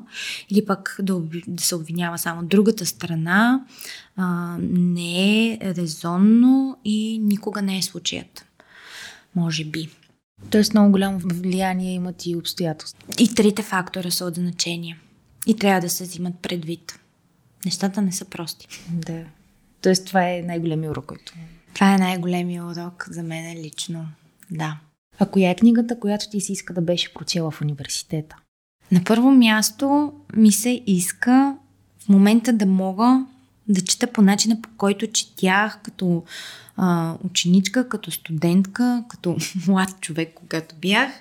или 0.50 0.66
пък 0.66 0.98
да, 1.02 1.22
да 1.48 1.64
се 1.64 1.76
обвинява 1.76 2.18
само 2.18 2.44
другата 2.44 2.86
страна, 2.86 3.66
а, 4.16 4.58
не 4.70 5.48
е 5.48 5.58
резонно 5.62 6.78
и 6.86 7.20
никога 7.20 7.62
не 7.62 7.78
е 7.78 7.82
случаят. 7.82 8.46
Може 9.36 9.66
би. 9.66 9.90
Тоест 10.50 10.74
много 10.74 10.92
голямо 10.92 11.20
влияние 11.24 11.94
имат 11.94 12.26
и 12.26 12.36
обстоятелства. 12.36 13.08
И 13.20 13.36
трите 13.36 13.64
фактора 13.64 14.12
са 14.12 14.26
от 14.26 14.36
значение. 14.36 15.00
И 15.48 15.58
трябва 15.58 15.82
да 15.82 15.90
се 15.90 16.04
взимат 16.04 16.34
предвид. 16.42 17.00
Нещата 17.66 18.02
не 18.02 18.12
са 18.12 18.26
прости. 18.26 18.68
Да. 18.90 19.24
Тоест 19.82 20.08
това 20.08 20.30
е 20.30 20.42
най-големият 20.42 20.92
урок, 20.92 21.06
който 21.06 21.34
това 21.74 21.94
е 21.94 21.98
най-големия 21.98 22.66
урок 22.66 23.08
за 23.10 23.24
мен 23.24 23.58
лично. 23.58 24.06
Да. 24.52 24.78
А 25.20 25.26
коя 25.26 25.50
е 25.50 25.56
книгата, 25.56 26.00
която 26.00 26.30
ти 26.30 26.42
си 26.42 26.54
иска 26.54 26.74
да 26.74 26.82
беше 26.82 27.14
прочела 27.14 27.52
в 27.52 27.62
университета? 27.62 28.36
На 28.92 29.04
първо 29.04 29.32
място 29.32 30.14
ми 30.36 30.52
се 30.52 30.84
иска 30.88 31.56
в 32.00 32.10
момента 32.10 32.54
да 32.54 32.66
мога 32.66 33.26
да 33.68 33.82
чета 33.82 34.08
по 34.08 34.22
начина, 34.22 34.62
по 34.62 34.70
който 34.78 35.12
четях 35.12 35.80
като 35.84 36.24
а, 36.78 37.16
ученичка, 37.24 37.90
като 37.90 38.12
студентка, 38.12 39.04
като 39.10 39.38
млад 39.68 40.02
човек, 40.02 40.34
когато 40.36 40.76
бях. 40.76 41.12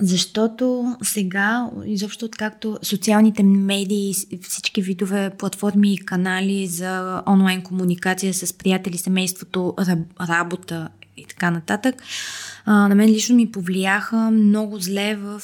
Защото 0.00 0.96
сега, 1.02 1.70
изобщо 1.86 2.24
откакто 2.24 2.78
социалните 2.82 3.42
медии, 3.42 4.14
всички 4.42 4.82
видове 4.82 5.30
платформи 5.38 5.94
и 5.94 5.98
канали 5.98 6.66
за 6.66 7.22
онлайн 7.28 7.62
комуникация 7.62 8.34
с 8.34 8.52
приятели, 8.52 8.98
семейството, 8.98 9.74
работа 10.20 10.88
и 11.16 11.24
така 11.24 11.50
нататък, 11.50 12.02
на 12.66 12.94
мен 12.94 13.08
лично 13.08 13.36
ми 13.36 13.52
повлияха 13.52 14.16
много 14.16 14.78
зле 14.78 15.16
в 15.16 15.42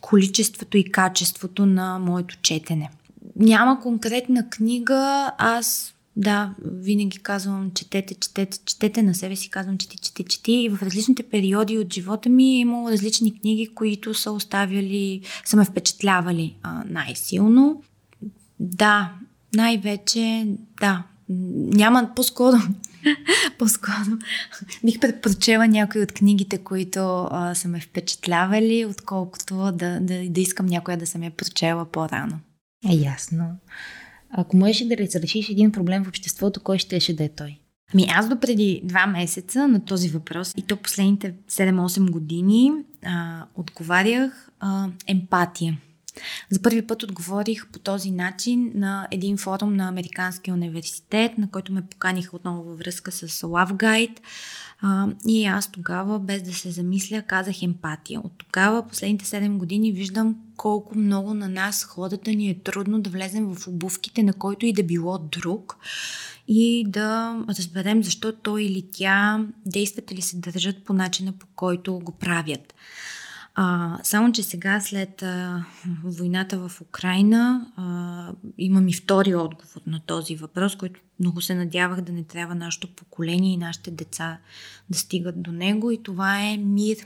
количеството 0.00 0.76
и 0.76 0.92
качеството 0.92 1.66
на 1.66 1.98
моето 1.98 2.36
четене. 2.42 2.90
Няма 3.36 3.80
конкретна 3.80 4.48
книга, 4.50 5.32
аз 5.38 5.94
да, 6.16 6.54
винаги 6.64 7.18
казвам, 7.18 7.70
четете, 7.74 8.14
четете, 8.14 8.58
четете 8.64 9.02
на 9.02 9.14
себе 9.14 9.36
си, 9.36 9.50
казвам, 9.50 9.78
чете, 9.78 9.96
чете, 9.96 10.24
чете. 10.24 10.52
И 10.52 10.68
в 10.68 10.82
различните 10.82 11.22
периоди 11.22 11.78
от 11.78 11.94
живота 11.94 12.28
ми 12.28 12.44
е 12.44 12.58
имало 12.58 12.90
различни 12.90 13.40
книги, 13.40 13.74
които 13.74 14.14
са 14.14 14.32
оставяли, 14.32 15.20
са 15.44 15.56
ме 15.56 15.64
впечатлявали 15.64 16.56
а, 16.62 16.84
най-силно. 16.88 17.82
Да, 18.60 19.12
най-вече, 19.54 20.46
да, 20.80 21.02
няма 21.28 22.10
по-скоро, 22.16 22.56
по-скоро 23.58 24.18
бих 24.84 25.00
предпочела 25.00 25.68
някои 25.68 26.02
от 26.02 26.12
книгите, 26.12 26.58
които 26.58 27.28
а, 27.30 27.54
са 27.54 27.68
ме 27.68 27.80
впечатлявали, 27.80 28.86
отколкото 28.90 29.54
да, 29.54 30.00
да, 30.00 30.28
да 30.28 30.40
искам 30.40 30.66
някоя 30.66 30.96
да 30.96 31.06
съм 31.06 31.22
я 31.22 31.30
прочела 31.30 31.84
по-рано. 31.84 32.38
Е, 32.90 32.94
ясно. 32.94 33.56
Ако 34.36 34.56
можеш 34.56 34.86
да 34.86 34.96
разрешиш 34.96 35.48
един 35.48 35.72
проблем 35.72 36.04
в 36.04 36.08
обществото, 36.08 36.60
кой 36.60 36.78
щеше 36.78 37.16
да 37.16 37.24
е 37.24 37.28
той? 37.28 37.58
Ами 37.94 38.06
аз 38.14 38.28
до 38.28 38.40
преди 38.40 38.80
два 38.84 39.06
месеца 39.06 39.68
на 39.68 39.84
този 39.84 40.08
въпрос 40.08 40.54
и 40.56 40.62
то 40.62 40.76
последните 40.76 41.34
7-8 41.50 42.10
години 42.10 42.72
а, 43.04 43.44
отговарях 43.54 44.50
а, 44.60 44.88
емпатия. 45.06 45.78
За 46.50 46.62
първи 46.62 46.86
път 46.86 47.02
отговорих 47.02 47.66
по 47.66 47.78
този 47.78 48.10
начин 48.10 48.72
на 48.74 49.08
един 49.10 49.36
форум 49.36 49.76
на 49.76 49.88
Американския 49.88 50.54
университет, 50.54 51.38
на 51.38 51.50
който 51.50 51.72
ме 51.72 51.86
поканиха 51.86 52.36
отново 52.36 52.62
във 52.62 52.78
връзка 52.78 53.12
с 53.12 53.28
Love 53.28 53.72
Guide. 53.72 54.18
А, 54.80 55.08
и 55.26 55.46
аз 55.46 55.72
тогава, 55.72 56.18
без 56.18 56.42
да 56.42 56.54
се 56.54 56.70
замисля, 56.70 57.22
казах 57.22 57.62
емпатия. 57.62 58.20
От 58.20 58.32
тогава, 58.38 58.88
последните 58.88 59.24
7 59.24 59.56
години, 59.56 59.92
виждам 59.92 60.36
колко 60.56 60.98
много 60.98 61.34
на 61.34 61.48
нас 61.48 61.84
хората 61.84 62.30
ни 62.30 62.50
е 62.50 62.58
трудно 62.58 63.00
да 63.00 63.10
влезем 63.10 63.54
в 63.54 63.68
обувките 63.68 64.22
на 64.22 64.32
който 64.32 64.66
и 64.66 64.72
да 64.72 64.82
било 64.82 65.18
друг 65.18 65.76
и 66.48 66.84
да 66.88 67.36
разберем 67.48 68.04
защо 68.04 68.32
той 68.32 68.62
или 68.62 68.88
тя 68.92 69.46
действат 69.66 70.10
или 70.10 70.22
се 70.22 70.36
държат 70.36 70.84
по 70.84 70.92
начина 70.92 71.32
по 71.32 71.46
който 71.56 71.98
го 71.98 72.12
правят. 72.12 72.74
А, 73.58 73.98
само, 74.02 74.32
че 74.32 74.42
сега 74.42 74.80
след 74.80 75.22
а, 75.22 75.64
войната 76.04 76.68
в 76.68 76.80
Украина 76.80 77.66
а, 77.76 78.32
имам 78.58 78.88
и 78.88 78.92
втори 78.92 79.34
отговор 79.34 79.80
на 79.86 80.00
този 80.00 80.36
въпрос, 80.36 80.76
който 80.76 81.00
много 81.20 81.40
се 81.40 81.54
надявах 81.54 82.00
да 82.00 82.12
не 82.12 82.24
трябва 82.24 82.54
нашето 82.54 82.94
поколение 82.94 83.52
и 83.52 83.56
нашите 83.56 83.90
деца 83.90 84.38
да 84.90 84.98
стигат 84.98 85.42
до 85.42 85.52
него 85.52 85.90
и 85.90 86.02
това 86.02 86.40
е 86.40 86.56
мир. 86.56 86.96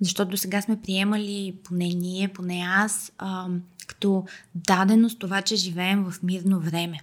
Защото 0.00 0.36
сега 0.36 0.62
сме 0.62 0.80
приемали, 0.82 1.54
поне 1.64 1.88
ние, 1.88 2.28
поне 2.28 2.64
аз, 2.66 3.12
а, 3.18 3.48
като 3.86 4.24
даденост 4.54 5.18
това, 5.18 5.42
че 5.42 5.56
живеем 5.56 6.04
в 6.04 6.22
мирно 6.22 6.60
време. 6.60 7.00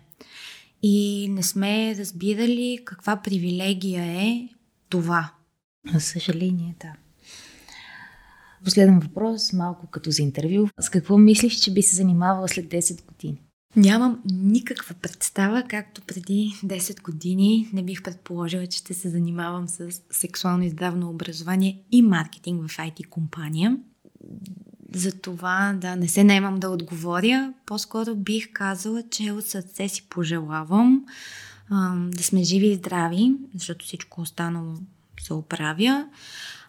И 0.84 1.28
не 1.32 1.44
сме 1.44 1.96
разбирали 1.96 2.80
каква 2.86 3.16
привилегия 3.16 4.04
е 4.04 4.50
това. 4.90 5.32
За 5.94 6.00
съжаление, 6.00 6.76
да. 6.82 7.07
Последен 8.64 9.00
въпрос, 9.00 9.54
малко 9.54 9.88
като 9.88 10.12
за 10.12 10.22
интервю. 10.22 10.68
С 10.80 10.90
какво 10.90 11.18
мислиш, 11.18 11.56
че 11.56 11.74
би 11.74 11.82
се 11.82 11.96
занимавала 11.96 12.48
след 12.48 12.66
10 12.66 13.06
години? 13.06 13.42
Нямам 13.76 14.22
никаква 14.26 14.96
представа, 14.96 15.64
както 15.70 16.02
преди 16.02 16.54
10 16.66 17.02
години 17.02 17.70
не 17.74 17.84
бих 17.84 18.04
предположила, 18.04 18.68
че 18.68 18.78
ще 18.78 18.94
се 18.94 19.10
занимавам 19.10 19.68
с 19.68 19.92
сексуално 20.12 20.64
и 20.64 20.70
здравно 20.70 21.10
образование 21.10 21.84
и 21.92 22.02
маркетинг 22.02 22.68
в 22.68 22.78
IT 22.78 23.10
компания. 23.10 23.78
За 24.94 25.12
това 25.12 25.76
да 25.82 25.96
не 25.96 26.08
се 26.08 26.24
наемам 26.24 26.60
да 26.60 26.70
отговоря, 26.70 27.54
по-скоро 27.66 28.16
бих 28.16 28.52
казала, 28.54 29.04
че 29.10 29.32
от 29.32 29.46
сърце 29.46 29.88
си 29.88 30.06
пожелавам 30.10 31.06
да 32.12 32.24
сме 32.24 32.44
живи 32.44 32.68
и 32.68 32.76
здрави, 32.76 33.34
защото 33.56 33.86
всичко 33.86 34.22
останало 34.22 34.74
се 35.22 35.34
оправя. 35.34 36.08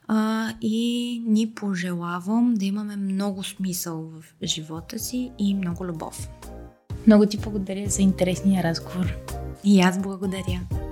А, 0.08 0.48
и 0.60 1.22
ни 1.26 1.50
пожелавам 1.50 2.54
да 2.54 2.64
имаме 2.64 2.96
много 2.96 3.44
смисъл 3.44 4.02
в 4.02 4.24
живота 4.42 4.98
си 4.98 5.30
и 5.38 5.54
много 5.54 5.84
любов. 5.84 6.28
Много 7.06 7.26
ти 7.26 7.38
благодаря 7.38 7.88
за 7.88 8.02
интересния 8.02 8.62
разговор. 8.62 9.14
И 9.64 9.80
аз 9.80 10.02
благодаря. 10.02 10.87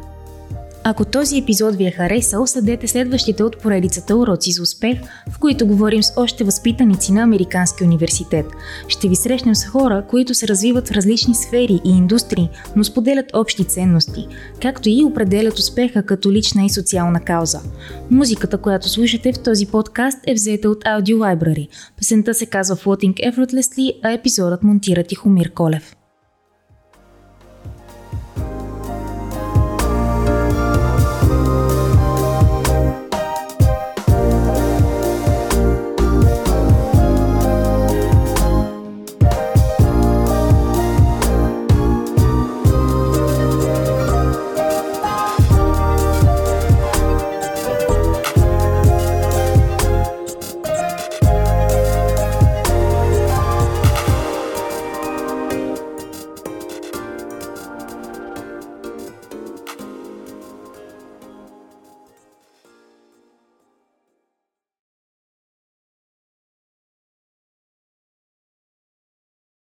Ако 0.88 1.04
този 1.04 1.38
епизод 1.38 1.74
ви 1.74 1.86
е 1.86 1.90
харесал, 1.90 2.46
съдете 2.46 2.88
следващите 2.88 3.42
от 3.42 3.58
поредицата 3.58 4.16
Уроци 4.16 4.52
за 4.52 4.62
успех, 4.62 4.98
в 5.30 5.38
които 5.38 5.66
говорим 5.66 6.02
с 6.02 6.12
още 6.16 6.44
възпитаници 6.44 7.12
на 7.12 7.22
Американски 7.22 7.84
университет. 7.84 8.46
Ще 8.88 9.08
ви 9.08 9.16
срещнем 9.16 9.54
с 9.54 9.64
хора, 9.64 10.04
които 10.08 10.34
се 10.34 10.48
развиват 10.48 10.88
в 10.88 10.92
различни 10.92 11.34
сфери 11.34 11.80
и 11.84 11.90
индустрии, 11.90 12.48
но 12.76 12.84
споделят 12.84 13.26
общи 13.34 13.64
ценности, 13.64 14.28
както 14.62 14.88
и 14.88 15.04
определят 15.04 15.58
успеха 15.58 16.02
като 16.02 16.32
лична 16.32 16.64
и 16.64 16.70
социална 16.70 17.20
кауза. 17.20 17.60
Музиката, 18.10 18.58
която 18.58 18.88
слушате 18.88 19.32
в 19.32 19.42
този 19.42 19.66
подкаст 19.66 20.18
е 20.26 20.34
взета 20.34 20.70
от 20.70 20.84
Audio 20.84 21.16
Library. 21.16 21.68
Песента 21.96 22.34
се 22.34 22.46
казва 22.46 22.76
Floating 22.76 23.32
Effortlessly, 23.32 23.92
а 24.02 24.12
епизодът 24.12 24.62
монтира 24.62 25.04
Тихомир 25.04 25.52
Колев. 25.52 25.95